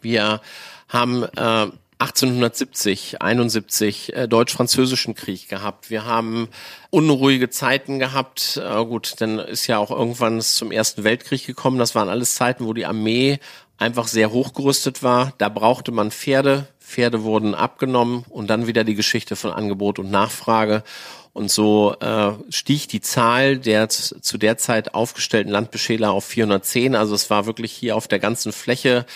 Wir 0.00 0.40
haben 0.88 1.24
äh, 1.24 1.66
1870, 2.04 3.22
71 3.22 4.14
äh, 4.14 4.28
deutsch-französischen 4.28 5.14
Krieg 5.14 5.48
gehabt. 5.48 5.88
Wir 5.88 6.04
haben 6.04 6.48
unruhige 6.90 7.48
Zeiten 7.48 7.98
gehabt. 7.98 8.60
Äh, 8.62 8.84
gut, 8.84 9.14
dann 9.18 9.38
ist 9.38 9.66
ja 9.66 9.78
auch 9.78 9.90
irgendwann 9.90 10.36
es 10.38 10.54
zum 10.54 10.70
Ersten 10.70 11.04
Weltkrieg 11.04 11.46
gekommen. 11.46 11.78
Das 11.78 11.94
waren 11.94 12.08
alles 12.08 12.34
Zeiten, 12.34 12.66
wo 12.66 12.74
die 12.74 12.86
Armee 12.86 13.38
einfach 13.78 14.06
sehr 14.06 14.32
hochgerüstet 14.32 15.02
war. 15.02 15.32
Da 15.38 15.48
brauchte 15.48 15.92
man 15.92 16.10
Pferde. 16.10 16.68
Pferde 16.78 17.22
wurden 17.22 17.54
abgenommen 17.54 18.24
und 18.28 18.48
dann 18.50 18.66
wieder 18.66 18.84
die 18.84 18.94
Geschichte 18.94 19.34
von 19.36 19.50
Angebot 19.50 19.98
und 19.98 20.10
Nachfrage. 20.10 20.84
Und 21.32 21.50
so 21.50 21.96
äh, 22.00 22.32
stieg 22.50 22.88
die 22.88 23.00
Zahl 23.00 23.58
der 23.58 23.88
zu 23.88 24.38
der 24.38 24.58
Zeit 24.58 24.94
aufgestellten 24.94 25.50
Landbeschäler 25.50 26.12
auf 26.12 26.24
410. 26.24 26.94
Also 26.94 27.14
es 27.14 27.30
war 27.30 27.46
wirklich 27.46 27.72
hier 27.72 27.96
auf 27.96 28.06
der 28.06 28.20
ganzen 28.20 28.52
Fläche 28.52 29.06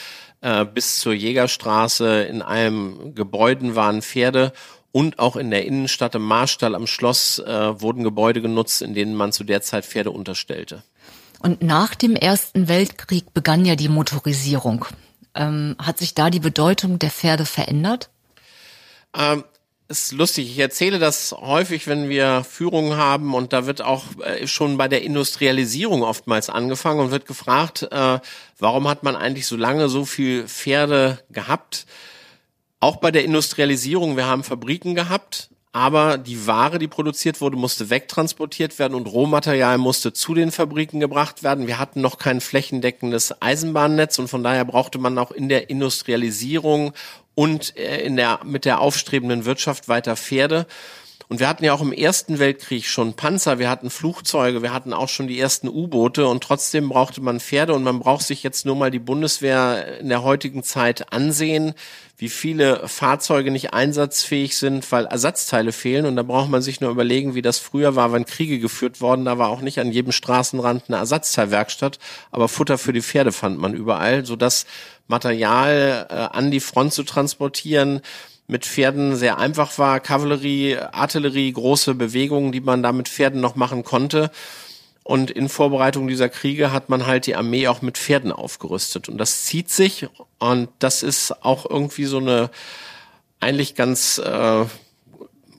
äh, 0.40 0.64
bis 0.64 1.00
zur 1.00 1.12
Jägerstraße 1.12 2.22
in 2.22 2.42
einem 2.42 3.14
Gebäuden 3.14 3.74
waren 3.74 4.02
Pferde 4.02 4.52
und 4.92 5.18
auch 5.18 5.36
in 5.36 5.50
der 5.50 5.66
Innenstadt 5.66 6.14
im 6.14 6.22
Marstall 6.22 6.74
am 6.74 6.86
Schloss 6.86 7.38
äh, 7.38 7.80
wurden 7.80 8.04
Gebäude 8.04 8.40
genutzt, 8.40 8.82
in 8.82 8.94
denen 8.94 9.14
man 9.14 9.32
zu 9.32 9.44
der 9.44 9.62
Zeit 9.62 9.84
Pferde 9.84 10.10
unterstellte. 10.10 10.82
Und 11.40 11.62
nach 11.62 11.94
dem 11.94 12.16
Ersten 12.16 12.68
Weltkrieg 12.68 13.32
begann 13.32 13.64
ja 13.64 13.76
die 13.76 13.88
Motorisierung. 13.88 14.86
Ähm, 15.34 15.76
hat 15.80 15.98
sich 15.98 16.14
da 16.14 16.30
die 16.30 16.40
Bedeutung 16.40 16.98
der 16.98 17.10
Pferde 17.10 17.44
verändert? 17.44 18.10
Ähm, 19.16 19.44
ist 19.88 20.12
lustig. 20.12 20.50
Ich 20.50 20.58
erzähle 20.58 20.98
das 20.98 21.32
häufig, 21.32 21.86
wenn 21.86 22.10
wir 22.10 22.44
Führungen 22.44 22.96
haben 22.96 23.34
und 23.34 23.52
da 23.54 23.66
wird 23.66 23.80
auch 23.80 24.04
äh, 24.22 24.46
schon 24.46 24.76
bei 24.76 24.86
der 24.86 25.02
Industrialisierung 25.02 26.02
oftmals 26.02 26.50
angefangen 26.50 27.00
und 27.00 27.10
wird 27.10 27.26
gefragt, 27.26 27.88
äh, 27.90 28.20
warum 28.58 28.86
hat 28.86 29.02
man 29.02 29.16
eigentlich 29.16 29.46
so 29.46 29.56
lange 29.56 29.88
so 29.88 30.04
viel 30.04 30.46
Pferde 30.46 31.18
gehabt? 31.30 31.86
Auch 32.80 32.96
bei 32.96 33.10
der 33.10 33.24
Industrialisierung, 33.24 34.16
wir 34.16 34.26
haben 34.26 34.44
Fabriken 34.44 34.94
gehabt, 34.94 35.48
aber 35.72 36.18
die 36.18 36.46
Ware, 36.46 36.78
die 36.78 36.88
produziert 36.88 37.40
wurde, 37.40 37.56
musste 37.56 37.90
wegtransportiert 37.90 38.78
werden 38.78 38.94
und 38.94 39.06
Rohmaterial 39.06 39.78
musste 39.78 40.12
zu 40.12 40.34
den 40.34 40.50
Fabriken 40.50 40.98
gebracht 40.98 41.42
werden. 41.42 41.66
Wir 41.66 41.78
hatten 41.78 42.00
noch 42.00 42.18
kein 42.18 42.40
flächendeckendes 42.40 43.42
Eisenbahnnetz 43.42 44.18
und 44.18 44.28
von 44.28 44.42
daher 44.42 44.64
brauchte 44.64 44.98
man 44.98 45.18
auch 45.18 45.30
in 45.30 45.48
der 45.48 45.70
Industrialisierung 45.70 46.92
und 47.34 47.76
äh, 47.76 48.00
in 48.00 48.16
der, 48.16 48.40
mit 48.44 48.64
der 48.64 48.80
aufstrebenden 48.80 49.44
Wirtschaft 49.44 49.88
weiter 49.88 50.16
Pferde. 50.16 50.66
Und 51.28 51.40
wir 51.40 51.48
hatten 51.48 51.64
ja 51.64 51.74
auch 51.74 51.82
im 51.82 51.92
Ersten 51.92 52.38
Weltkrieg 52.38 52.86
schon 52.86 53.12
Panzer, 53.12 53.58
wir 53.58 53.68
hatten 53.68 53.90
Flugzeuge, 53.90 54.62
wir 54.62 54.72
hatten 54.72 54.94
auch 54.94 55.10
schon 55.10 55.28
die 55.28 55.38
ersten 55.38 55.68
U-Boote 55.68 56.26
und 56.26 56.42
trotzdem 56.42 56.88
brauchte 56.88 57.20
man 57.20 57.38
Pferde 57.38 57.74
und 57.74 57.82
man 57.82 57.98
braucht 57.98 58.26
sich 58.26 58.42
jetzt 58.42 58.64
nur 58.64 58.76
mal 58.76 58.90
die 58.90 58.98
Bundeswehr 58.98 59.98
in 59.98 60.08
der 60.08 60.22
heutigen 60.22 60.62
Zeit 60.62 61.12
ansehen, 61.12 61.74
wie 62.18 62.28
viele 62.28 62.88
Fahrzeuge 62.88 63.52
nicht 63.52 63.72
einsatzfähig 63.72 64.56
sind, 64.56 64.90
weil 64.90 65.06
Ersatzteile 65.06 65.70
fehlen 65.70 66.04
und 66.04 66.16
da 66.16 66.24
braucht 66.24 66.50
man 66.50 66.62
sich 66.62 66.80
nur 66.80 66.90
überlegen, 66.90 67.36
wie 67.36 67.42
das 67.42 67.58
früher 67.58 67.94
war, 67.94 68.12
wenn 68.12 68.26
Kriege 68.26 68.58
geführt 68.58 69.00
wurden, 69.00 69.24
da 69.24 69.38
war 69.38 69.48
auch 69.48 69.60
nicht 69.60 69.78
an 69.78 69.92
jedem 69.92 70.10
Straßenrand 70.10 70.84
eine 70.88 70.96
Ersatzteilwerkstatt, 70.96 72.00
aber 72.32 72.48
Futter 72.48 72.76
für 72.76 72.92
die 72.92 73.02
Pferde 73.02 73.30
fand 73.30 73.58
man 73.60 73.72
überall, 73.72 74.26
sodass 74.26 74.66
Material 75.06 76.06
äh, 76.10 76.14
an 76.36 76.50
die 76.50 76.60
Front 76.60 76.92
zu 76.92 77.04
transportieren 77.04 78.00
mit 78.48 78.64
Pferden 78.64 79.14
sehr 79.14 79.38
einfach 79.38 79.78
war. 79.78 80.00
Kavallerie, 80.00 80.76
Artillerie, 80.76 81.52
große 81.52 81.94
Bewegungen, 81.94 82.50
die 82.50 82.60
man 82.60 82.82
da 82.82 82.92
mit 82.92 83.08
Pferden 83.08 83.40
noch 83.40 83.56
machen 83.56 83.84
konnte. 83.84 84.30
Und 85.08 85.30
in 85.30 85.48
Vorbereitung 85.48 86.06
dieser 86.06 86.28
Kriege 86.28 86.70
hat 86.70 86.90
man 86.90 87.06
halt 87.06 87.24
die 87.24 87.34
Armee 87.34 87.66
auch 87.68 87.80
mit 87.80 87.96
Pferden 87.96 88.30
aufgerüstet. 88.30 89.08
Und 89.08 89.16
das 89.16 89.46
zieht 89.46 89.70
sich. 89.70 90.06
Und 90.38 90.68
das 90.80 91.02
ist 91.02 91.42
auch 91.46 91.64
irgendwie 91.64 92.04
so 92.04 92.18
eine 92.18 92.50
eigentlich 93.40 93.74
ganz 93.74 94.18
äh, 94.18 94.66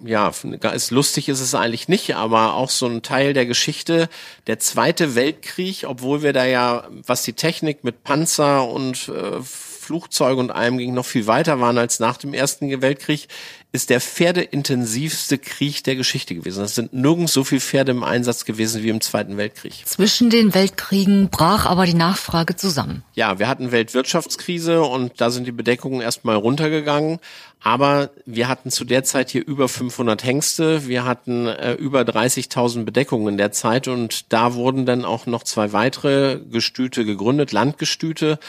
ja, 0.04 0.32
ist 0.72 0.92
lustig 0.92 1.30
ist 1.30 1.40
es 1.40 1.56
eigentlich 1.56 1.88
nicht, 1.88 2.16
aber 2.16 2.54
auch 2.54 2.70
so 2.70 2.86
ein 2.86 3.02
Teil 3.02 3.34
der 3.34 3.48
Geschichte. 3.48 4.08
Der 4.46 4.60
Zweite 4.60 5.16
Weltkrieg, 5.16 5.86
obwohl 5.88 6.22
wir 6.22 6.32
da 6.32 6.46
ja, 6.46 6.88
was 7.08 7.24
die 7.24 7.34
Technik 7.34 7.84
mit 7.84 8.04
Panzer 8.04 8.68
und 8.68 9.10
äh, 9.10 9.40
Flugzeuge 9.90 10.40
und 10.40 10.52
allem 10.52 10.78
ging, 10.78 10.94
noch 10.94 11.06
viel 11.08 11.26
weiter 11.26 11.60
waren 11.60 11.80
als 11.80 12.00
nach 12.00 12.18
dem 12.18 12.36
Ersten 12.36 12.70
Weltkrieg, 12.80 13.28
ist 13.72 13.90
der 13.90 14.00
pferdeintensivste 14.00 15.40
Krieg 15.40 15.84
der 15.84 15.96
Geschichte 15.96 16.36
gewesen. 16.36 16.64
Es 16.64 16.76
sind 16.76 16.94
nirgends 16.94 17.34
so 17.34 17.44
viele 17.44 17.60
Pferde 17.60 17.92
im 17.94 18.04
Einsatz 18.04 18.46
gewesen 18.46 18.84
wie 18.84 18.90
im 18.90 19.02
Zweiten 19.02 19.38
Weltkrieg. 19.38 19.82
Zwischen 19.86 20.30
den 20.30 20.54
Weltkriegen 20.54 21.30
brach 21.30 21.66
aber 21.66 21.88
die 21.88 21.96
Nachfrage 21.96 22.56
zusammen. 22.56 23.02
Ja, 23.16 23.40
wir 23.40 23.48
hatten 23.48 23.72
Weltwirtschaftskrise 23.72 24.84
und 24.84 25.20
da 25.20 25.32
sind 25.32 25.48
die 25.48 25.52
Bedeckungen 25.52 26.02
erstmal 26.02 26.36
runtergegangen. 26.36 27.18
Aber 27.62 28.12
wir 28.26 28.48
hatten 28.48 28.72
zu 28.72 28.86
der 28.86 29.04
Zeit 29.04 29.30
hier 29.30 29.46
über 29.46 29.68
500 29.68 30.24
Hengste. 30.24 30.88
Wir 30.88 31.04
hatten 31.04 31.46
äh, 31.46 31.74
über 31.74 32.02
30.000 32.02 32.86
Bedeckungen 32.86 33.28
in 33.28 33.38
der 33.38 33.52
Zeit 33.52 33.90
und 33.90 34.32
da 34.32 34.54
wurden 34.54 34.86
dann 34.86 35.04
auch 35.04 35.26
noch 35.26 35.44
zwei 35.44 35.74
weitere 35.74 36.40
Gestüte 36.40 37.04
gegründet, 37.04 37.52
Landgestüte. 37.52 38.40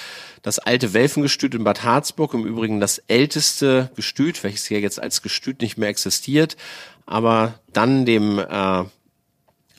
Das 0.42 0.60
alte 0.60 0.94
Welfengestüt 0.94 1.54
in 1.56 1.64
Bad 1.64 1.82
Harzburg, 1.82 2.34
im 2.34 2.46
Übrigen 2.46 2.80
das 2.80 2.98
älteste 3.08 3.90
Gestüt, 3.96 4.44
welches 4.44 4.66
hier 4.66 4.80
jetzt 4.80 5.02
als 5.02 5.22
Gestüt 5.22 5.60
nicht 5.60 5.76
mehr 5.76 5.88
existiert, 5.88 6.56
aber 7.04 7.54
dann 7.72 8.06
dem 8.06 8.38
äh, 8.38 8.84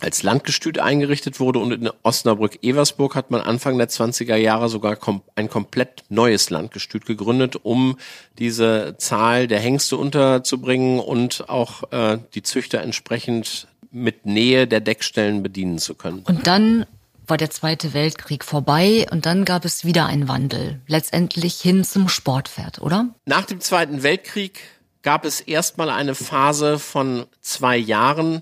als 0.01 0.23
Landgestüt 0.23 0.79
eingerichtet 0.79 1.39
wurde 1.39 1.59
und 1.59 1.71
in 1.71 1.89
Osnabrück-Eversburg 2.03 3.15
hat 3.15 3.31
man 3.31 3.41
Anfang 3.41 3.77
der 3.77 3.89
20er 3.89 4.35
Jahre 4.35 4.69
sogar 4.69 4.95
kom 4.95 5.21
ein 5.35 5.49
komplett 5.49 6.03
neues 6.09 6.49
Landgestüt 6.49 7.05
gegründet, 7.05 7.57
um 7.63 7.97
diese 8.37 8.95
Zahl 8.97 9.47
der 9.47 9.59
Hengste 9.59 9.97
unterzubringen 9.97 10.99
und 10.99 11.49
auch 11.49 11.91
äh, 11.91 12.17
die 12.33 12.43
Züchter 12.43 12.81
entsprechend 12.81 13.67
mit 13.91 14.25
Nähe 14.25 14.67
der 14.67 14.79
Deckstellen 14.79 15.43
bedienen 15.43 15.77
zu 15.77 15.95
können. 15.95 16.23
Und 16.25 16.47
dann 16.47 16.85
war 17.27 17.37
der 17.37 17.49
Zweite 17.49 17.93
Weltkrieg 17.93 18.43
vorbei 18.43 19.05
und 19.11 19.25
dann 19.25 19.45
gab 19.45 19.65
es 19.65 19.85
wieder 19.85 20.05
einen 20.05 20.27
Wandel, 20.27 20.81
letztendlich 20.87 21.55
hin 21.61 21.83
zum 21.83 22.09
Sportpferd, 22.09 22.81
oder? 22.81 23.09
Nach 23.25 23.45
dem 23.45 23.61
Zweiten 23.61 24.03
Weltkrieg 24.03 24.59
gab 25.01 25.25
es 25.25 25.41
erstmal 25.41 25.89
eine 25.89 26.15
Phase 26.15 26.79
von 26.79 27.25
zwei 27.41 27.77
Jahren, 27.77 28.41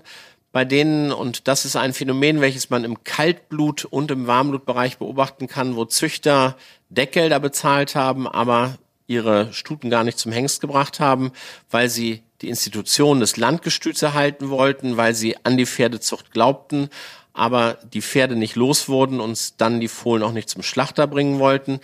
bei 0.52 0.64
denen, 0.64 1.12
und 1.12 1.46
das 1.46 1.64
ist 1.64 1.76
ein 1.76 1.92
Phänomen, 1.92 2.40
welches 2.40 2.70
man 2.70 2.84
im 2.84 3.04
Kaltblut- 3.04 3.84
und 3.84 4.10
im 4.10 4.26
Warmblutbereich 4.26 4.98
beobachten 4.98 5.46
kann, 5.46 5.76
wo 5.76 5.84
Züchter 5.84 6.56
Deckgelder 6.88 7.38
bezahlt 7.38 7.94
haben, 7.94 8.26
aber 8.26 8.78
ihre 9.06 9.52
Stuten 9.52 9.90
gar 9.90 10.04
nicht 10.04 10.18
zum 10.18 10.32
Hengst 10.32 10.60
gebracht 10.60 11.00
haben, 11.00 11.32
weil 11.70 11.88
sie 11.88 12.22
die 12.42 12.48
Institution 12.48 13.20
des 13.20 13.36
Landgestüts 13.36 14.02
erhalten 14.02 14.50
wollten, 14.50 14.96
weil 14.96 15.14
sie 15.14 15.36
an 15.44 15.56
die 15.56 15.66
Pferdezucht 15.66 16.32
glaubten, 16.32 16.88
aber 17.32 17.78
die 17.92 18.02
Pferde 18.02 18.36
nicht 18.36 18.56
los 18.56 18.88
wurden 18.88 19.20
und 19.20 19.60
dann 19.60 19.80
die 19.80 19.88
Fohlen 19.88 20.22
auch 20.22 20.32
nicht 20.32 20.48
zum 20.48 20.62
Schlachter 20.62 21.06
bringen 21.06 21.38
wollten. 21.38 21.80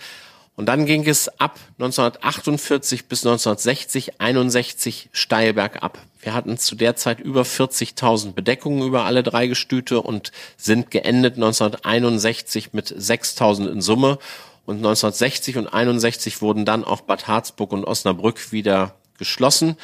Und 0.55 0.65
dann 0.65 0.85
ging 0.85 1.07
es 1.07 1.29
ab 1.39 1.59
1948 1.77 3.07
bis 3.07 3.25
1960, 3.25 4.19
61 4.19 5.09
steil 5.11 5.53
bergab. 5.53 5.99
Wir 6.27 6.33
hatten 6.33 6.57
zu 6.57 6.75
der 6.75 6.97
Zeit 6.97 7.21
über 7.21 7.43
40.000 7.43 8.33
Bedeckungen 8.33 8.85
über 8.85 9.05
alle 9.05 9.23
drei 9.23 9.47
Gestüte 9.47 10.01
und 10.01 10.33
sind 10.57 10.91
geendet 10.91 11.35
1961 11.35 12.73
mit 12.73 12.91
6.000 12.91 13.71
in 13.71 13.79
Summe. 13.79 14.19
Und 14.65 14.75
1960 14.75 15.57
und 15.57 15.67
61 15.69 16.41
wurden 16.41 16.65
dann 16.65 16.83
auch 16.83 16.99
Bad 16.99 17.29
Harzburg 17.29 17.71
und 17.71 17.85
Osnabrück 17.85 18.51
wieder 18.51 18.95
geschlossen. 19.17 19.77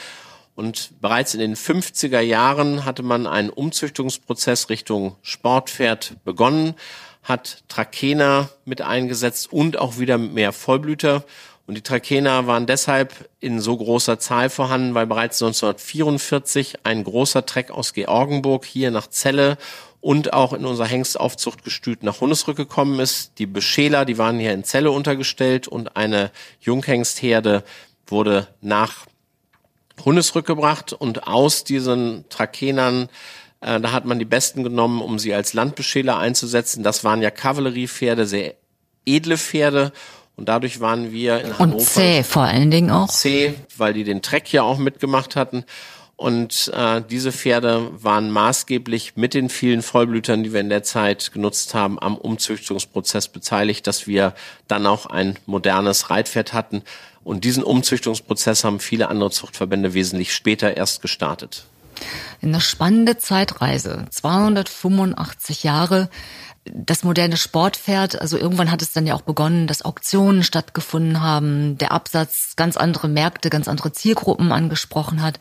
Und 0.54 0.92
bereits 1.00 1.34
in 1.34 1.40
den 1.40 1.56
50er 1.56 2.20
Jahren 2.20 2.84
hatte 2.84 3.04
man 3.04 3.26
einen 3.26 3.50
Umzüchtungsprozess 3.50 4.70
Richtung 4.70 5.16
Sportpferd 5.22 6.18
begonnen 6.26 6.76
hat 7.24 7.64
Trakehner 7.70 8.50
mit 8.66 8.82
eingesetzt 8.82 9.52
und 9.52 9.78
auch 9.78 9.98
wieder 9.98 10.18
mehr 10.18 10.52
Vollblüter. 10.52 11.24
Und 11.66 11.76
die 11.76 11.82
Trakehner 11.82 12.46
waren 12.46 12.66
deshalb 12.66 13.30
in 13.40 13.62
so 13.62 13.78
großer 13.78 14.20
Zahl 14.20 14.50
vorhanden, 14.50 14.96
weil 14.96 15.08
bereits 15.08 15.42
1944 15.42 16.86
ein 16.86 17.04
großer 17.04 17.46
Treck 17.46 17.72
aus 17.72 17.94
Georgenburg 17.94 18.66
hier 18.66 18.92
nach 18.92 19.10
Celle 19.10 19.58
und 20.02 20.34
auch 20.34 20.52
in 20.52 20.66
unser 20.66 20.86
Hengstaufzuchtgestüt 20.86 22.04
nach 22.04 22.20
Hundesrück 22.20 22.58
gekommen 22.58 23.00
ist. 23.00 23.40
Die 23.40 23.46
Beschäler, 23.46 24.04
die 24.04 24.18
waren 24.18 24.40
hier 24.40 24.52
in 24.52 24.66
Celle 24.66 24.92
untergestellt 24.92 25.70
und 25.70 25.96
eine 25.96 26.32
Junghengstherde 26.60 27.64
wurde 28.08 28.48
nach 28.60 29.06
Hundesrück 30.04 30.46
gebracht 30.46 30.92
und 30.92 31.28
aus 31.28 31.64
diesen 31.64 32.26
Trakenern 32.28 33.08
äh, 33.64 33.80
da 33.80 33.94
hat 33.94 34.06
man 34.06 34.20
die 34.20 34.26
Besten 34.26 34.64
genommen, 34.64 35.02
um 35.02 35.20
sie 35.20 35.34
als 35.34 35.54
Landbeschäler 35.54 36.18
einzusetzen. 36.18 36.84
Das 36.84 37.04
waren 37.04 37.22
ja 37.22 37.32
Kavalleriepferde, 37.32 38.26
sehr 38.26 38.56
edle 39.06 39.38
Pferde. 39.38 39.94
Und 40.36 40.50
dadurch 40.50 40.80
waren 40.80 41.12
wir 41.12 41.42
in 41.42 41.60
Hannover. 41.60 41.78
Und 41.78 41.82
zäh 41.82 42.24
vor 42.24 42.44
allen 42.44 42.72
Dingen 42.72 42.90
auch. 42.90 43.10
Zäh, 43.10 43.54
weil 43.78 43.94
die 43.94 44.04
den 44.04 44.22
Treck 44.22 44.52
ja 44.52 44.64
auch 44.64 44.78
mitgemacht 44.78 45.36
hatten. 45.36 45.64
Und 46.16 46.72
äh, 46.74 47.02
diese 47.10 47.32
Pferde 47.32 47.90
waren 48.02 48.32
maßgeblich 48.32 49.14
mit 49.16 49.34
den 49.34 49.50
vielen 49.50 49.82
Vollblütern, 49.82 50.44
die 50.44 50.54
wir 50.54 50.62
in 50.62 50.70
der 50.70 50.84
Zeit 50.84 51.34
genutzt 51.34 51.74
haben, 51.74 52.00
am 52.00 52.18
Umzüchtungsprozess 52.18 53.28
beteiligt, 53.28 53.88
dass 53.88 54.08
wir 54.08 54.34
dann 54.68 54.86
auch 54.86 55.06
ein 55.06 55.38
modernes 55.46 56.10
Reitpferd 56.10 56.54
hatten. 56.54 56.84
Und 57.24 57.44
diesen 57.44 57.64
Umzüchtungsprozess 57.64 58.64
haben 58.64 58.80
viele 58.80 59.10
andere 59.10 59.32
Zuchtverbände 59.32 59.94
wesentlich 59.94 60.34
später 60.34 60.78
erst 60.78 61.02
gestartet. 61.02 61.66
Eine 62.42 62.62
spannende 62.62 63.18
Zeitreise. 63.18 64.06
285 64.10 65.64
Jahre. 65.64 66.10
Das 66.66 67.04
moderne 67.04 67.36
Sportpferd, 67.36 68.22
also 68.22 68.38
irgendwann 68.38 68.72
hat 68.72 68.82
es 68.82 68.94
dann 68.94 69.06
ja 69.06 69.16
auch 69.16 69.22
begonnen, 69.22 69.68
dass 69.68 69.84
Auktionen 69.84 70.44
stattgefunden 70.44 71.22
haben, 71.22 71.78
der 71.78 71.92
Absatz 71.92 72.56
ganz 72.56 72.78
andere 72.78 73.10
Märkte, 73.10 73.50
ganz 73.50 73.68
andere 73.68 73.92
Zielgruppen 73.92 74.52
angesprochen 74.52 75.22
hat. 75.22 75.40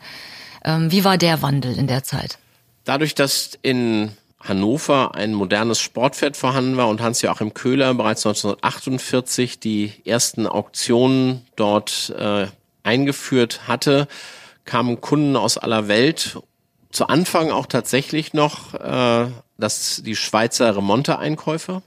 Ähm, 0.65 0.91
wie 0.91 1.05
war 1.05 1.17
der 1.17 1.41
Wandel 1.41 1.77
in 1.77 1.87
der 1.87 2.03
Zeit? 2.03 2.37
Dadurch, 2.83 3.15
dass 3.15 3.57
in 3.61 4.11
Hannover 4.43 5.15
ein 5.15 5.33
modernes 5.33 5.79
Sportpferd 5.79 6.35
vorhanden 6.35 6.75
war 6.75 6.89
und 6.89 7.01
Hans-Joachim 7.01 7.53
Köhler 7.53 7.93
bereits 7.93 8.25
1948 8.25 9.59
die 9.59 9.93
ersten 10.05 10.47
Auktionen 10.47 11.45
dort 11.55 12.13
äh, 12.17 12.47
eingeführt 12.83 13.67
hatte, 13.67 14.07
kamen 14.65 14.99
Kunden 14.99 15.37
aus 15.37 15.57
aller 15.57 15.87
Welt. 15.87 16.39
Zu 16.91 17.07
Anfang 17.07 17.51
auch 17.51 17.65
tatsächlich 17.65 18.33
noch 18.33 18.73
äh, 18.73 19.27
das, 19.63 20.01
die 20.05 20.15
Schweizer 20.15 20.75
Remonte-Einkäufer, 20.75 21.81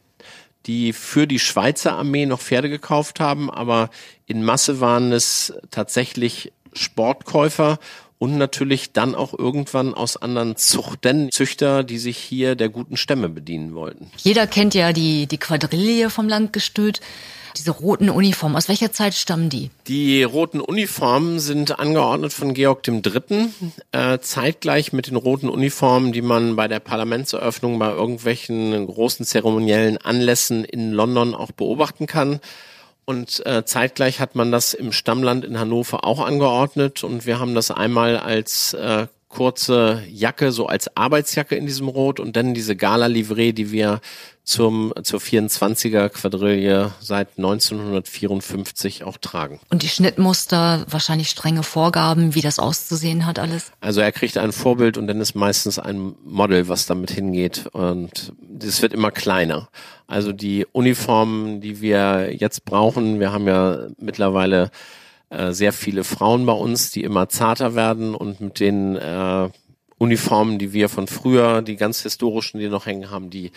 die 0.67 0.93
für 0.93 1.27
die 1.27 1.39
Schweizer 1.39 1.93
Armee 1.93 2.27
noch 2.27 2.41
Pferde 2.41 2.69
gekauft 2.69 3.21
haben, 3.21 3.51
aber 3.51 3.91
in 4.27 4.43
Masse 4.43 4.81
waren 4.81 5.13
es 5.13 5.53
tatsächlich 5.71 6.53
Sportkäufer 6.73 7.79
und 8.19 8.39
natürlich 8.39 8.93
dann 8.93 9.15
auch 9.15 9.39
irgendwann 9.39 9.95
aus 9.95 10.17
anderen 10.17 10.57
Zuchten 10.57 11.31
Züchter, 11.31 11.85
die 11.85 11.99
sich 11.99 12.17
hier 12.17 12.57
der 12.57 12.71
guten 12.71 12.97
Stämme 12.97 13.29
bedienen 13.29 13.75
wollten. 13.75 14.11
Jeder 14.17 14.47
kennt 14.47 14.75
ja 14.75 14.93
die, 14.93 15.27
die 15.27 15.39
Quadrille 15.39 16.11
vom 16.11 16.29
Landgestüt. 16.29 17.01
Diese 17.57 17.71
roten 17.71 18.11
Uniformen, 18.11 18.57
aus 18.57 18.69
welcher 18.69 18.93
Zeit 18.93 19.15
stammen 19.15 19.49
die? 19.49 19.71
Die 19.87 20.23
roten 20.23 20.61
Uniformen 20.61 21.41
sind 21.41 21.79
angeordnet 21.79 22.33
von 22.33 22.53
Georg 22.53 22.83
Dritten, 22.83 23.55
äh, 23.93 24.19
zeitgleich 24.19 24.93
mit 24.93 25.07
den 25.07 25.17
roten 25.17 25.49
Uniformen, 25.49 26.13
die 26.13 26.23
man 26.23 26.57
bei 26.57 26.69
der 26.69 26.81
Parlamentseröffnung 26.81 27.79
bei 27.79 27.91
irgendwelchen 27.91 28.87
großen 28.87 29.25
zeremoniellen 29.25 29.97
Anlässen 29.99 30.65
in 30.65 30.93
London 30.93 31.35
auch 31.35 31.53
beobachten 31.53 32.07
kann. 32.07 32.41
Und 33.07 33.47
äh, 33.47 33.65
zeitgleich 33.65 34.21
hat 34.21 34.35
man 34.35 34.51
das 34.51 34.75
im 34.75 34.93
Stammland 34.93 35.45
in 35.45 35.59
Hannover 35.59 36.05
auch 36.05 36.21
angeordnet 36.21 37.05
und 37.05 37.25
wir 37.25 37.39
haben 37.39 37.55
das 37.55 37.71
einmal 37.71 38.19
als 38.19 38.75
äh, 38.75 39.07
kurze 39.37 40.03
Jacke, 40.11 40.51
so 40.51 40.67
als 40.67 40.97
Arbeitsjacke 40.97 41.57
in 41.57 41.67
diesem 41.67 41.89
Rot 41.89 42.21
und 42.21 42.37
dann 42.37 42.55
diese 42.55 42.75
Gala-Livree, 42.75 43.53
die 43.53 43.71
wir 43.71 44.01
zum, 44.45 44.95
zur 45.03 45.21
24er 45.21 46.09
Quadrille 46.09 46.95
seit 47.01 47.37
1954 47.37 49.05
auch 49.05 49.19
tragen. 49.19 49.61
Und 49.69 49.83
die 49.83 49.89
Schnittmuster, 49.89 50.87
wahrscheinlich 50.89 51.29
strenge 51.29 51.63
Vorgaben, 51.63 52.35
wie 52.35 52.41
das 52.41 52.59
auszusehen 52.59 53.27
hat 53.27 53.39
alles? 53.39 53.73
Also 53.83 54.01
er 54.01 54.11
kriegt 54.11 54.39
ein 54.39 54.53
Vorbild 54.53 54.97
und 54.97 55.07
dann 55.07 55.21
ist 55.21 55.35
meistens 55.35 55.79
ein 55.79 56.15
Model, 56.25 56.69
was 56.69 56.87
damit 56.87 57.11
hingeht 57.11 57.67
und 57.73 58.33
das 58.41 58.81
wird 58.81 58.95
immer 58.95 59.11
kleiner. 59.11 59.69
Also 60.07 60.33
die 60.33 60.65
Uniformen, 60.73 61.61
die 61.61 61.83
wir 61.83 62.33
jetzt 62.35 62.65
brauchen, 62.65 63.21
wir 63.21 63.33
haben 63.33 63.47
ja 63.47 63.89
mittlerweile 63.99 64.71
äh, 65.31 65.53
sehr 65.53 65.73
viele 65.73 66.05
Frauen 66.05 66.47
bei 66.47 66.53
uns, 66.53 66.91
die 66.91 67.03
immer 67.03 67.29
zarter 67.29 67.75
werden 67.75 68.15
und 68.15 68.41
mit 68.41 68.61
den 68.61 68.97
äh, 68.97 69.51
Uniformen, 69.99 70.59
die 70.59 70.73
wir 70.73 70.89
von 70.89 71.07
früher, 71.07 71.63
die 71.63 71.77
ganz 71.77 72.03
historischen, 72.03 72.59
die 72.59 72.69
noch 72.69 72.87
hängen 72.87 73.11
haben, 73.11 73.31
die 73.31 73.51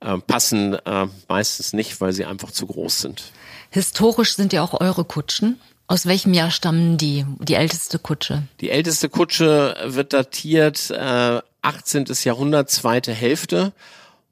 äh, 0.00 0.18
passen 0.18 0.74
äh, 0.74 1.06
meistens 1.28 1.72
nicht, 1.72 2.00
weil 2.00 2.12
sie 2.12 2.24
einfach 2.24 2.50
zu 2.50 2.66
groß 2.66 3.00
sind. 3.00 3.24
Historisch 3.70 4.36
sind 4.36 4.52
ja 4.52 4.62
auch 4.62 4.80
eure 4.80 5.04
Kutschen. 5.04 5.60
Aus 5.88 6.06
welchem 6.06 6.34
Jahr 6.34 6.50
stammen 6.50 6.96
die, 6.96 7.24
die 7.38 7.54
älteste 7.54 7.98
Kutsche? 7.98 8.42
Die 8.60 8.70
älteste 8.70 9.08
Kutsche 9.08 9.76
wird 9.84 10.12
datiert 10.12 10.90
äh, 10.90 11.40
18. 11.62 12.06
Jahrhundert, 12.24 12.70
zweite 12.70 13.12
Hälfte. 13.12 13.72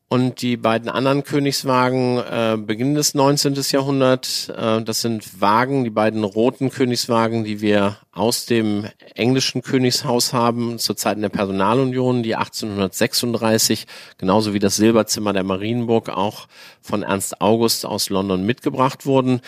Und 0.08 0.42
die 0.42 0.56
beiden 0.56 0.88
anderen 0.88 1.24
Königswagen 1.24 2.18
äh, 2.18 2.56
beginnen 2.58 2.94
des 2.94 3.14
19. 3.14 3.54
Jahrhundert. 3.70 4.52
Äh, 4.56 4.82
das 4.82 5.00
sind 5.00 5.40
Wagen, 5.40 5.82
die 5.82 5.90
beiden 5.90 6.22
roten 6.24 6.70
Königswagen, 6.70 7.42
die 7.42 7.60
wir 7.60 7.96
aus 8.12 8.46
dem 8.46 8.86
englischen 9.14 9.62
Königshaus 9.62 10.32
haben, 10.32 10.78
zu 10.78 10.94
Zeiten 10.94 11.22
der 11.22 11.30
Personalunion, 11.30 12.22
die 12.22 12.36
1836, 12.36 13.86
genauso 14.18 14.54
wie 14.54 14.60
das 14.60 14.76
Silberzimmer 14.76 15.32
der 15.32 15.42
Marienburg, 15.42 16.10
auch 16.10 16.46
von 16.80 17.02
Ernst 17.02 17.40
August 17.40 17.84
aus 17.86 18.10
London 18.10 18.46
mitgebracht 18.46 19.06
wurden 19.06 19.40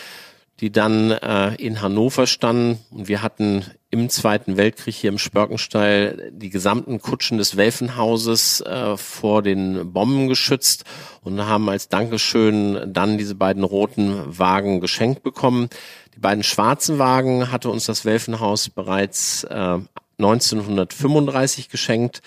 die 0.59 0.71
dann 0.71 1.11
äh, 1.11 1.53
in 1.55 1.81
Hannover 1.81 2.25
standen. 2.25 2.79
Und 2.89 3.07
wir 3.07 3.21
hatten 3.21 3.63
im 3.89 4.09
Zweiten 4.09 4.57
Weltkrieg 4.57 4.95
hier 4.95 5.11
im 5.11 5.19
Spörkenstall 5.19 6.31
die 6.33 6.49
gesamten 6.49 6.99
Kutschen 6.99 7.37
des 7.37 7.57
Welfenhauses 7.57 8.61
äh, 8.61 8.97
vor 8.97 9.43
den 9.43 9.93
Bomben 9.93 10.27
geschützt 10.27 10.83
und 11.21 11.39
haben 11.45 11.69
als 11.69 11.89
Dankeschön 11.89 12.91
dann 12.91 13.17
diese 13.17 13.35
beiden 13.35 13.63
roten 13.63 14.15
Wagen 14.37 14.81
geschenkt 14.81 15.23
bekommen. 15.23 15.69
Die 16.15 16.19
beiden 16.19 16.43
schwarzen 16.43 16.97
Wagen 16.97 17.51
hatte 17.51 17.69
uns 17.69 17.85
das 17.85 18.03
Welfenhaus 18.03 18.69
bereits 18.69 19.43
äh, 19.43 19.79
1935 20.19 21.69
geschenkt 21.69 22.21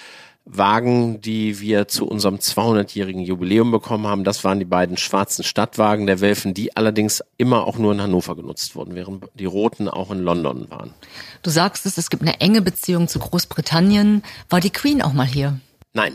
Wagen, 0.57 1.21
die 1.21 1.61
wir 1.61 1.89
zu 1.89 2.07
unserem 2.07 2.37
200-jährigen 2.37 3.23
Jubiläum 3.23 3.71
bekommen 3.71 4.07
haben. 4.07 4.25
Das 4.25 4.45
waren 4.45 4.59
die 4.59 4.65
beiden 4.65 4.97
schwarzen 4.97 5.45
Stadtwagen 5.45 6.07
der 6.07 6.21
Welfen, 6.21 6.55
die 6.55 6.77
allerdings 6.77 7.23
immer 7.37 7.67
auch 7.67 7.79
nur 7.79 7.93
in 7.93 8.01
Hannover 8.01 8.37
genutzt 8.37 8.75
wurden, 8.75 8.95
während 8.95 9.25
die 9.35 9.45
roten 9.45 9.89
auch 9.89 10.11
in 10.11 10.21
London 10.21 10.71
waren. 10.71 10.95
Du 11.43 11.51
sagst 11.51 11.87
es, 11.87 11.99
es 11.99 12.11
gibt 12.11 12.23
eine 12.23 12.41
enge 12.41 12.63
Beziehung 12.63 13.09
zu 13.09 13.19
Großbritannien. 13.19 14.23
War 14.49 14.61
die 14.61 14.71
Queen 14.71 15.03
auch 15.03 15.13
mal 15.13 15.27
hier? 15.27 15.61
Nein. 15.93 16.15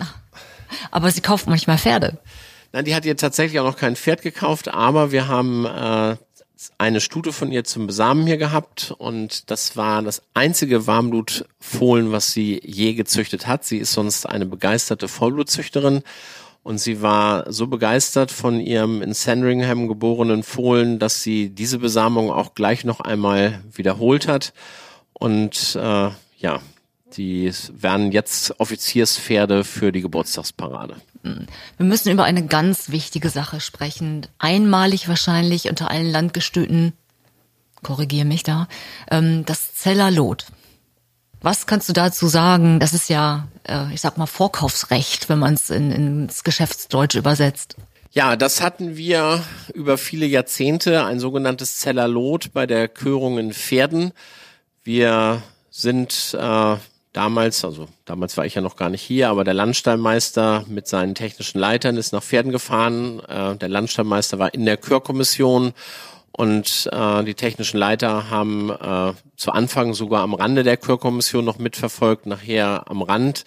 Ach, 0.00 0.14
aber 0.90 1.10
sie 1.10 1.20
kauft 1.20 1.46
manchmal 1.46 1.78
Pferde. 1.78 2.18
Nein, 2.72 2.84
die 2.84 2.94
hat 2.94 3.04
ihr 3.04 3.16
tatsächlich 3.16 3.60
auch 3.60 3.66
noch 3.66 3.76
kein 3.76 3.96
Pferd 3.96 4.22
gekauft, 4.22 4.68
aber 4.68 5.12
wir 5.12 5.28
haben 5.28 5.64
äh, 5.64 6.16
eine 6.78 7.00
Stute 7.00 7.32
von 7.32 7.52
ihr 7.52 7.64
zum 7.64 7.86
Besamen 7.86 8.26
hier 8.26 8.36
gehabt 8.36 8.94
und 8.96 9.50
das 9.50 9.76
war 9.76 10.02
das 10.02 10.22
einzige 10.34 10.86
Warmblutfohlen, 10.86 12.12
was 12.12 12.32
sie 12.32 12.60
je 12.64 12.94
gezüchtet 12.94 13.46
hat. 13.46 13.64
Sie 13.64 13.78
ist 13.78 13.92
sonst 13.92 14.26
eine 14.26 14.46
begeisterte 14.46 15.08
Vollblutzüchterin 15.08 16.02
und 16.62 16.78
sie 16.78 17.02
war 17.02 17.52
so 17.52 17.66
begeistert 17.66 18.30
von 18.30 18.60
ihrem 18.60 19.02
in 19.02 19.12
Sandringham 19.12 19.86
geborenen 19.86 20.42
Fohlen, 20.42 20.98
dass 20.98 21.22
sie 21.22 21.50
diese 21.50 21.78
Besamung 21.78 22.30
auch 22.30 22.54
gleich 22.54 22.84
noch 22.84 23.00
einmal 23.00 23.62
wiederholt 23.72 24.26
hat 24.26 24.52
und 25.12 25.76
äh, 25.76 26.10
ja, 26.38 26.60
die 27.16 27.52
werden 27.72 28.12
jetzt 28.12 28.58
Offizierspferde 28.60 29.64
für 29.64 29.92
die 29.92 30.00
Geburtstagsparade. 30.00 30.96
Wir 31.22 31.86
müssen 31.86 32.10
über 32.10 32.24
eine 32.24 32.46
ganz 32.46 32.90
wichtige 32.90 33.30
Sache 33.30 33.60
sprechen. 33.60 34.26
Einmalig 34.38 35.08
wahrscheinlich 35.08 35.68
unter 35.70 35.90
allen 35.90 36.10
Landgestüten, 36.10 36.92
korrigiere 37.82 38.26
mich 38.26 38.42
da, 38.42 38.68
ähm, 39.10 39.44
das 39.46 39.74
Zellerlot. 39.74 40.46
Was 41.40 41.66
kannst 41.66 41.88
du 41.88 41.92
dazu 41.92 42.26
sagen? 42.26 42.80
Das 42.80 42.94
ist 42.94 43.10
ja, 43.10 43.48
äh, 43.68 43.92
ich 43.92 44.00
sag 44.00 44.16
mal, 44.16 44.26
Vorkaufsrecht, 44.26 45.28
wenn 45.28 45.38
man 45.38 45.54
es 45.54 45.70
in, 45.70 45.90
ins 45.90 46.42
Geschäftsdeutsch 46.42 47.16
übersetzt. 47.16 47.76
Ja, 48.12 48.36
das 48.36 48.62
hatten 48.62 48.96
wir 48.96 49.42
über 49.74 49.98
viele 49.98 50.24
Jahrzehnte, 50.24 51.04
ein 51.04 51.20
sogenanntes 51.20 51.80
Zellerlot 51.80 52.52
bei 52.52 52.66
der 52.66 52.88
Körung 52.88 53.38
in 53.38 53.52
Pferden. 53.52 54.12
Wir 54.84 55.42
sind 55.70 56.36
äh, 56.38 56.76
damals, 57.14 57.64
also 57.64 57.88
damals 58.04 58.36
war 58.36 58.44
ich 58.44 58.54
ja 58.54 58.60
noch 58.60 58.76
gar 58.76 58.90
nicht 58.90 59.00
hier, 59.00 59.30
aber 59.30 59.44
der 59.44 59.54
Landstallmeister 59.54 60.66
mit 60.68 60.86
seinen 60.86 61.14
technischen 61.14 61.58
Leitern 61.58 61.96
ist 61.96 62.12
nach 62.12 62.22
Pferden 62.22 62.52
gefahren. 62.52 63.20
Äh, 63.20 63.56
der 63.56 63.70
Landstallmeister 63.70 64.38
war 64.38 64.52
in 64.52 64.66
der 64.66 64.76
Chörkommission 64.76 65.72
und 66.32 66.90
äh, 66.92 67.24
die 67.24 67.34
technischen 67.34 67.78
Leiter 67.78 68.28
haben 68.28 68.70
äh, 68.70 69.12
zu 69.36 69.52
Anfang 69.52 69.94
sogar 69.94 70.22
am 70.22 70.34
Rande 70.34 70.64
der 70.64 70.76
Chörkommission 70.76 71.44
noch 71.44 71.58
mitverfolgt, 71.58 72.26
nachher 72.26 72.90
am 72.90 73.02
Rand. 73.02 73.44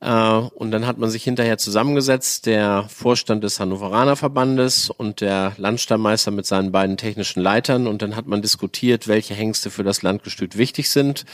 Äh, 0.00 0.10
und 0.10 0.70
dann 0.70 0.86
hat 0.86 0.98
man 0.98 1.08
sich 1.08 1.24
hinterher 1.24 1.56
zusammengesetzt, 1.56 2.44
der 2.44 2.84
Vorstand 2.88 3.42
des 3.42 3.58
Hannoveraner 3.58 4.16
Verbandes 4.16 4.90
und 4.90 5.22
der 5.22 5.54
Landstallmeister 5.56 6.30
mit 6.30 6.44
seinen 6.44 6.72
beiden 6.72 6.98
technischen 6.98 7.40
Leitern. 7.40 7.86
Und 7.86 8.02
dann 8.02 8.16
hat 8.16 8.26
man 8.26 8.42
diskutiert, 8.42 9.08
welche 9.08 9.32
Hengste 9.32 9.70
für 9.70 9.84
das 9.84 10.02
Landgestüt 10.02 10.58
wichtig 10.58 10.90
sind. 10.90 11.24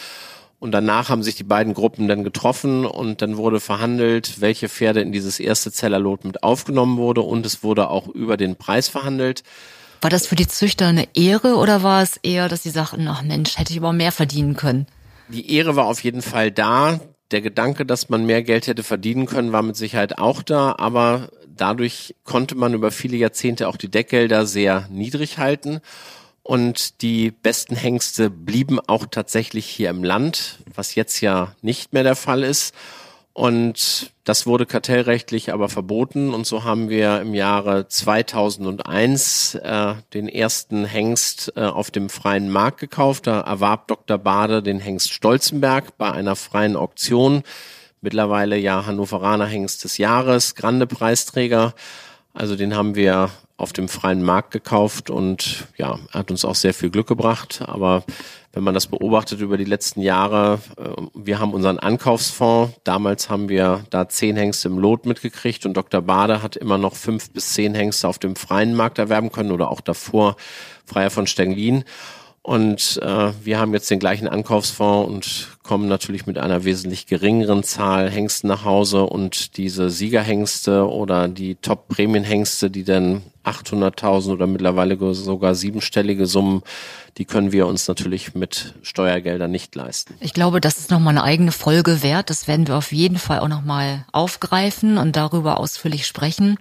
Und 0.58 0.72
danach 0.72 1.10
haben 1.10 1.22
sich 1.22 1.34
die 1.34 1.44
beiden 1.44 1.74
Gruppen 1.74 2.08
dann 2.08 2.24
getroffen 2.24 2.86
und 2.86 3.20
dann 3.20 3.36
wurde 3.36 3.60
verhandelt, 3.60 4.40
welche 4.40 4.68
Pferde 4.68 5.00
in 5.00 5.12
dieses 5.12 5.38
erste 5.38 5.70
Zellerlot 5.70 6.24
mit 6.24 6.42
aufgenommen 6.42 6.96
wurde 6.96 7.20
und 7.20 7.44
es 7.44 7.62
wurde 7.62 7.90
auch 7.90 8.08
über 8.08 8.36
den 8.36 8.56
Preis 8.56 8.88
verhandelt. 8.88 9.42
War 10.00 10.10
das 10.10 10.26
für 10.26 10.36
die 10.36 10.48
Züchter 10.48 10.86
eine 10.86 11.08
Ehre 11.14 11.56
oder 11.56 11.82
war 11.82 12.02
es 12.02 12.16
eher, 12.22 12.48
dass 12.48 12.62
sie 12.62 12.70
sagten, 12.70 13.06
ach 13.08 13.22
Mensch, 13.22 13.58
hätte 13.58 13.72
ich 13.72 13.78
aber 13.78 13.92
mehr 13.92 14.12
verdienen 14.12 14.56
können? 14.56 14.86
Die 15.28 15.52
Ehre 15.52 15.76
war 15.76 15.86
auf 15.86 16.02
jeden 16.02 16.22
Fall 16.22 16.50
da. 16.50 17.00
Der 17.32 17.40
Gedanke, 17.40 17.84
dass 17.84 18.08
man 18.08 18.24
mehr 18.24 18.42
Geld 18.42 18.66
hätte 18.66 18.84
verdienen 18.84 19.26
können, 19.26 19.52
war 19.52 19.62
mit 19.62 19.76
Sicherheit 19.76 20.18
auch 20.18 20.42
da, 20.42 20.76
aber 20.78 21.28
dadurch 21.56 22.14
konnte 22.24 22.54
man 22.54 22.74
über 22.74 22.92
viele 22.92 23.16
Jahrzehnte 23.16 23.68
auch 23.68 23.76
die 23.76 23.90
Deckgelder 23.90 24.46
sehr 24.46 24.86
niedrig 24.90 25.38
halten. 25.38 25.80
Und 26.46 27.02
die 27.02 27.32
besten 27.32 27.74
Hengste 27.74 28.30
blieben 28.30 28.78
auch 28.78 29.06
tatsächlich 29.06 29.66
hier 29.66 29.90
im 29.90 30.04
Land, 30.04 30.60
was 30.72 30.94
jetzt 30.94 31.20
ja 31.20 31.56
nicht 31.60 31.92
mehr 31.92 32.04
der 32.04 32.14
Fall 32.14 32.44
ist. 32.44 32.72
Und 33.32 34.12
das 34.22 34.46
wurde 34.46 34.64
kartellrechtlich 34.64 35.52
aber 35.52 35.68
verboten. 35.68 36.32
Und 36.32 36.46
so 36.46 36.62
haben 36.62 36.88
wir 36.88 37.20
im 37.20 37.34
Jahre 37.34 37.88
2001 37.88 39.56
äh, 39.56 39.94
den 40.14 40.28
ersten 40.28 40.84
Hengst 40.84 41.52
äh, 41.56 41.62
auf 41.62 41.90
dem 41.90 42.08
freien 42.08 42.48
Markt 42.48 42.78
gekauft. 42.78 43.26
Da 43.26 43.40
erwarb 43.40 43.88
Dr. 43.88 44.16
Bade 44.16 44.62
den 44.62 44.78
Hengst 44.78 45.12
Stolzenberg 45.12 45.98
bei 45.98 46.12
einer 46.12 46.36
freien 46.36 46.76
Auktion. 46.76 47.42
Mittlerweile 48.02 48.56
ja 48.56 48.86
Hannoveraner 48.86 49.46
Hengst 49.46 49.82
des 49.82 49.98
Jahres, 49.98 50.54
Grande 50.54 50.86
Preisträger. 50.86 51.74
Also 52.34 52.54
den 52.54 52.76
haben 52.76 52.94
wir 52.94 53.32
auf 53.58 53.72
dem 53.72 53.88
freien 53.88 54.22
Markt 54.22 54.50
gekauft 54.50 55.08
und 55.08 55.66
ja, 55.76 55.98
hat 56.10 56.30
uns 56.30 56.44
auch 56.44 56.54
sehr 56.54 56.74
viel 56.74 56.90
Glück 56.90 57.06
gebracht. 57.06 57.62
Aber 57.66 58.04
wenn 58.52 58.62
man 58.62 58.74
das 58.74 58.86
beobachtet 58.86 59.40
über 59.40 59.56
die 59.56 59.64
letzten 59.64 60.00
Jahre, 60.02 60.60
äh, 60.76 61.02
wir 61.14 61.38
haben 61.38 61.54
unseren 61.54 61.78
Ankaufsfonds. 61.78 62.74
Damals 62.84 63.30
haben 63.30 63.48
wir 63.48 63.84
da 63.90 64.08
zehn 64.08 64.36
Hengste 64.36 64.68
im 64.68 64.78
Lot 64.78 65.06
mitgekriegt 65.06 65.64
und 65.64 65.74
Dr. 65.74 66.02
Bade 66.02 66.42
hat 66.42 66.56
immer 66.56 66.76
noch 66.76 66.94
fünf 66.94 67.30
bis 67.30 67.54
zehn 67.54 67.74
Hengste 67.74 68.08
auf 68.08 68.18
dem 68.18 68.36
freien 68.36 68.74
Markt 68.74 68.98
erwerben 68.98 69.32
können 69.32 69.52
oder 69.52 69.70
auch 69.70 69.80
davor 69.80 70.36
Freier 70.84 71.10
von 71.10 71.26
Stenglin. 71.26 71.84
Und 72.42 73.00
äh, 73.02 73.32
wir 73.42 73.58
haben 73.58 73.74
jetzt 73.74 73.90
den 73.90 73.98
gleichen 73.98 74.28
Ankaufsfonds 74.28 75.10
und 75.10 75.55
kommen 75.66 75.88
natürlich 75.88 76.26
mit 76.26 76.38
einer 76.38 76.64
wesentlich 76.64 77.06
geringeren 77.06 77.62
Zahl 77.62 78.08
Hengsten 78.08 78.48
nach 78.48 78.64
Hause 78.64 79.02
und 79.02 79.56
diese 79.56 79.90
Siegerhengste 79.90 80.88
oder 80.88 81.28
die 81.28 81.56
Top-Prämienhengste, 81.56 82.70
die 82.70 82.84
dann 82.84 83.22
800.000 83.44 84.32
oder 84.32 84.46
mittlerweile 84.46 84.96
sogar 85.14 85.54
siebenstellige 85.54 86.26
Summen, 86.26 86.62
die 87.18 87.24
können 87.24 87.52
wir 87.52 87.66
uns 87.66 87.88
natürlich 87.88 88.34
mit 88.34 88.74
Steuergeldern 88.82 89.50
nicht 89.50 89.74
leisten. 89.74 90.14
Ich 90.20 90.34
glaube, 90.34 90.60
das 90.60 90.78
ist 90.78 90.90
nochmal 90.90 91.14
eine 91.14 91.24
eigene 91.24 91.52
Folge 91.52 92.02
wert. 92.02 92.30
Das 92.30 92.48
werden 92.48 92.66
wir 92.66 92.76
auf 92.76 92.92
jeden 92.92 93.18
Fall 93.18 93.40
auch 93.40 93.48
nochmal 93.48 94.04
aufgreifen 94.12 94.98
und 94.98 95.16
darüber 95.16 95.58
ausführlich 95.58 96.06
sprechen. 96.06 96.58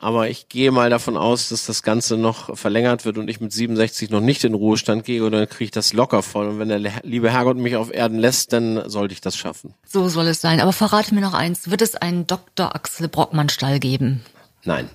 Aber 0.01 0.29
ich 0.29 0.47
gehe 0.47 0.71
mal 0.71 0.89
davon 0.89 1.17
aus, 1.17 1.49
dass 1.49 1.65
das 1.65 1.83
Ganze 1.83 2.15
noch 2.15 2.57
verlängert 2.57 3.03
wird 3.03 3.17
und 3.17 3.29
ich 3.29 3.41
mit 3.41 3.51
67 3.51 4.09
noch 4.09 4.21
nicht 4.21 4.43
in 4.45 4.53
Ruhestand 4.53 5.03
gehe 5.03 5.23
oder 5.23 5.39
dann 5.39 5.49
kriege 5.49 5.65
ich 5.65 5.71
das 5.71 5.91
locker 5.91 6.23
voll. 6.23 6.47
Und 6.47 6.59
wenn 6.59 6.69
der 6.69 6.79
liebe 7.03 7.31
Herrgott 7.31 7.57
mich 7.57 7.75
auf 7.75 7.93
Erden 7.93 8.17
lässt, 8.17 8.53
dann 8.53 8.89
sollte 8.89 9.13
ich 9.13 9.21
das 9.21 9.35
schaffen. 9.35 9.73
So 9.85 10.07
soll 10.07 10.27
es 10.27 10.39
sein. 10.39 10.61
Aber 10.61 10.71
verrate 10.71 11.13
mir 11.13 11.21
noch 11.21 11.33
eins. 11.33 11.69
Wird 11.69 11.81
es 11.81 11.95
einen 11.95 12.27
Dr. 12.27 12.73
Axel 12.75 13.09
Brockmann 13.09 13.49
Stall 13.49 13.79
geben? 13.79 14.23
Nein. 14.63 14.89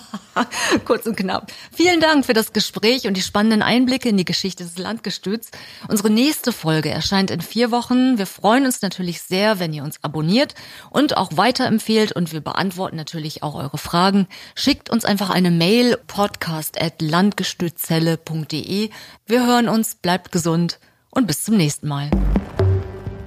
Kurz 0.84 1.06
und 1.06 1.16
knapp. 1.16 1.52
Vielen 1.74 2.00
Dank 2.00 2.26
für 2.26 2.32
das 2.32 2.52
Gespräch 2.52 3.06
und 3.06 3.16
die 3.16 3.22
spannenden 3.22 3.62
Einblicke 3.62 4.08
in 4.08 4.16
die 4.16 4.24
Geschichte 4.24 4.64
des 4.64 4.78
Landgestüts. 4.78 5.50
Unsere 5.88 6.10
nächste 6.10 6.52
Folge 6.52 6.90
erscheint 6.90 7.30
in 7.30 7.40
vier 7.40 7.70
Wochen. 7.70 8.18
Wir 8.18 8.26
freuen 8.26 8.64
uns 8.64 8.82
natürlich 8.82 9.22
sehr, 9.22 9.58
wenn 9.58 9.72
ihr 9.72 9.84
uns 9.84 10.02
abonniert 10.02 10.54
und 10.90 11.16
auch 11.16 11.30
weiterempfehlt 11.36 12.12
und 12.12 12.32
wir 12.32 12.40
beantworten 12.40 12.96
natürlich 12.96 13.42
auch 13.42 13.54
eure 13.54 13.78
Fragen. 13.78 14.26
Schickt 14.54 14.90
uns 14.90 15.04
einfach 15.04 15.30
eine 15.30 15.50
Mail 15.50 15.98
podcast 16.06 16.80
at 16.80 17.00
landgestützelle.de. 17.00 18.90
Wir 19.26 19.46
hören 19.46 19.68
uns, 19.68 19.94
bleibt 19.96 20.32
gesund 20.32 20.78
und 21.10 21.26
bis 21.26 21.44
zum 21.44 21.56
nächsten 21.56 21.88
Mal. 21.88 22.10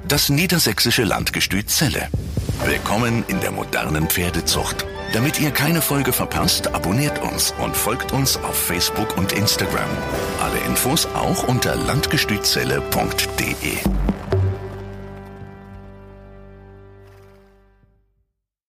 Das 0.08 0.30
niedersächsische 0.30 1.04
Landgestüt 1.04 1.70
Zelle. 1.70 2.10
Willkommen 2.64 3.24
in 3.28 3.40
der 3.40 3.52
modernen 3.52 4.08
Pferdezucht. 4.08 4.86
Damit 5.16 5.40
ihr 5.40 5.52
keine 5.52 5.82
Folge 5.82 6.12
verpasst, 6.12 6.76
abonniert 6.76 7.22
uns 7.22 7.54
und 7.64 7.74
folgt 7.74 8.12
uns 8.12 8.36
auf 8.36 8.54
Facebook 8.54 9.18
und 9.18 9.32
Instagram. 9.32 9.88
Alle 10.42 10.58
Infos 10.68 11.08
auch 11.14 11.48
unter 11.48 11.78
landgestützelle.de. 11.78 13.78